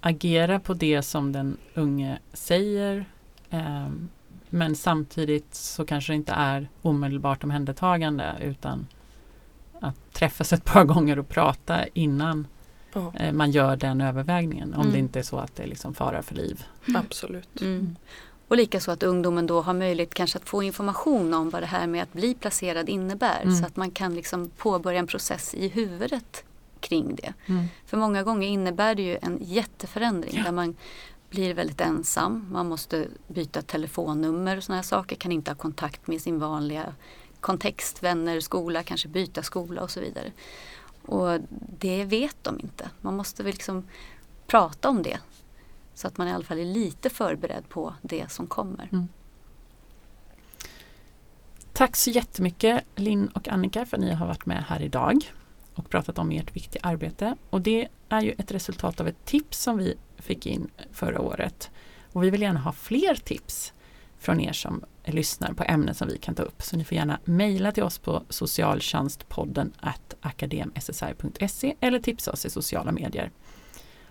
agera 0.00 0.60
på 0.60 0.74
det 0.74 1.02
som 1.02 1.32
den 1.32 1.56
unge 1.74 2.18
säger 2.32 3.04
ehm, 3.50 4.08
men 4.50 4.76
samtidigt 4.76 5.54
så 5.54 5.84
kanske 5.84 6.12
det 6.12 6.16
inte 6.16 6.32
är 6.32 6.68
omedelbart 6.82 7.44
omhändertagande 7.44 8.36
utan 8.40 8.86
att 9.80 10.12
träffas 10.12 10.52
ett 10.52 10.64
par 10.64 10.84
gånger 10.84 11.18
och 11.18 11.28
prata 11.28 11.86
innan 11.86 12.46
eh, 13.14 13.32
man 13.32 13.50
gör 13.50 13.76
den 13.76 14.00
övervägningen. 14.00 14.74
Om 14.74 14.80
Mm. 14.80 14.92
det 14.92 14.98
inte 14.98 15.18
är 15.18 15.22
så 15.22 15.38
att 15.38 15.56
det 15.56 15.62
är 15.62 15.66
liksom 15.66 15.94
fara 15.94 16.22
för 16.22 16.34
liv. 16.34 16.64
absolut. 16.96 17.60
Mm. 17.60 17.96
Och 18.48 18.56
likaså 18.56 18.90
att 18.90 19.02
ungdomen 19.02 19.46
då 19.46 19.60
har 19.62 19.74
möjlighet 19.74 20.14
kanske 20.14 20.38
att 20.38 20.48
få 20.48 20.62
information 20.62 21.34
om 21.34 21.50
vad 21.50 21.62
det 21.62 21.66
här 21.66 21.86
med 21.86 22.02
att 22.02 22.12
bli 22.12 22.34
placerad 22.34 22.88
innebär. 22.88 23.40
Mm. 23.42 23.56
Så 23.56 23.66
att 23.66 23.76
man 23.76 23.90
kan 23.90 24.14
liksom 24.14 24.50
påbörja 24.56 24.98
en 24.98 25.06
process 25.06 25.54
i 25.54 25.68
huvudet 25.68 26.44
kring 26.80 27.14
det. 27.14 27.32
Mm. 27.46 27.66
För 27.86 27.96
många 27.96 28.22
gånger 28.22 28.48
innebär 28.48 28.94
det 28.94 29.02
ju 29.02 29.18
en 29.22 29.38
jätteförändring 29.42 30.34
Ja. 30.36 30.42
där 30.44 30.52
man 30.52 30.76
blir 31.30 31.54
väldigt 31.54 31.80
ensam. 31.80 32.46
Man 32.52 32.68
måste 32.68 33.06
byta 33.28 33.62
telefonnummer 33.62 34.56
och 34.56 34.62
sådana 34.64 34.76
här 34.76 34.82
saker. 34.82 35.16
Kan 35.16 35.32
inte 35.32 35.50
ha 35.50 35.56
kontakt 35.56 36.06
med 36.06 36.20
sin 36.20 36.38
vanliga 36.38 36.94
kontext, 37.40 38.02
vänner, 38.02 38.40
skola, 38.40 38.82
kanske 38.82 39.08
byta 39.08 39.42
skola 39.42 39.82
och 39.82 39.90
så 39.90 40.00
vidare. 40.00 40.32
Och 41.02 41.40
det 41.78 42.04
vet 42.04 42.36
de 42.42 42.60
inte. 42.60 42.90
Man 43.00 43.16
måste 43.16 43.42
väl 43.42 43.52
liksom 43.52 43.84
prata 44.46 44.88
om 44.88 45.02
det. 45.02 45.18
Så 45.94 46.06
att 46.06 46.18
man 46.18 46.28
i 46.28 46.32
alla 46.32 46.44
fall 46.44 46.58
är 46.58 46.64
lite 46.64 47.10
förberedd 47.10 47.68
på 47.68 47.94
det 48.02 48.32
som 48.32 48.46
kommer. 48.46 48.88
Mm. 48.92 49.08
Tack 51.72 51.96
så 51.96 52.10
jättemycket 52.10 52.84
Linn 52.96 53.28
och 53.28 53.48
Annika 53.48 53.86
för 53.86 53.96
att 53.96 54.02
ni 54.02 54.12
har 54.12 54.26
varit 54.26 54.46
med 54.46 54.64
här 54.68 54.82
idag 54.82 55.32
och 55.74 55.90
pratat 55.90 56.18
om 56.18 56.30
ert 56.30 56.56
viktiga 56.56 56.82
arbete. 56.82 57.36
Och 57.50 57.60
det 57.60 57.88
är 58.08 58.20
ju 58.20 58.34
ett 58.38 58.52
resultat 58.52 59.00
av 59.00 59.08
ett 59.08 59.24
tips 59.24 59.62
som 59.62 59.78
vi 59.78 59.94
fick 60.16 60.46
in 60.46 60.70
förra 60.92 61.20
året. 61.20 61.70
Och 62.12 62.24
vi 62.24 62.30
vill 62.30 62.42
gärna 62.42 62.60
ha 62.60 62.72
fler 62.72 63.14
tips 63.14 63.72
från 64.20 64.40
er 64.40 64.52
som 64.52 64.84
lyssnar 65.04 65.52
på 65.52 65.64
ämnen 65.64 65.94
som 65.94 66.08
vi 66.08 66.18
kan 66.18 66.34
ta 66.34 66.42
upp. 66.42 66.62
Så 66.62 66.76
ni 66.76 66.84
får 66.84 66.96
gärna 66.96 67.18
mejla 67.24 67.72
till 67.72 67.82
oss 67.82 67.98
på 67.98 68.22
socialtjänstpodden 68.28 69.72
akademssi.se 70.20 71.74
eller 71.80 71.98
tipsa 71.98 72.32
oss 72.32 72.46
i 72.46 72.50
sociala 72.50 72.92
medier. 72.92 73.30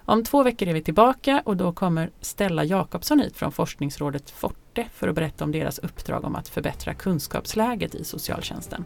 Om 0.05 0.23
två 0.23 0.43
veckor 0.43 0.67
är 0.67 0.73
vi 0.73 0.81
tillbaka 0.81 1.41
och 1.45 1.57
då 1.57 1.73
kommer 1.73 2.11
Stella 2.21 2.63
Jakobsson 2.63 3.19
hit 3.19 3.37
från 3.37 3.51
forskningsrådet 3.51 4.29
Forte 4.29 4.87
för 4.93 5.07
att 5.07 5.15
berätta 5.15 5.43
om 5.43 5.51
deras 5.51 5.79
uppdrag 5.79 6.25
om 6.25 6.35
att 6.35 6.47
förbättra 6.47 6.93
kunskapsläget 6.93 7.95
i 7.95 8.03
socialtjänsten. 8.03 8.85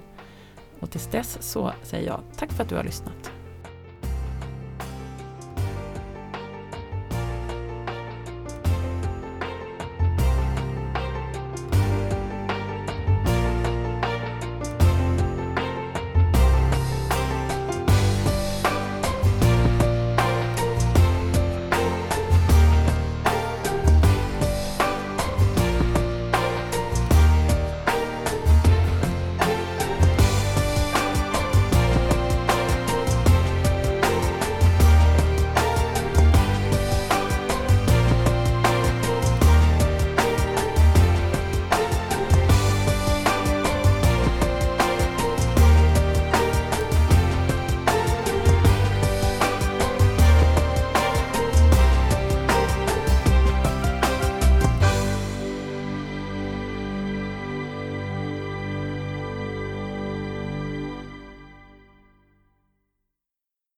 Och 0.80 0.92
tills 0.92 1.08
dess 1.08 1.38
så 1.42 1.74
säger 1.84 2.08
jag 2.08 2.22
tack 2.38 2.52
för 2.52 2.64
att 2.64 2.70
du 2.70 2.76
har 2.76 2.84
lyssnat. 2.84 3.43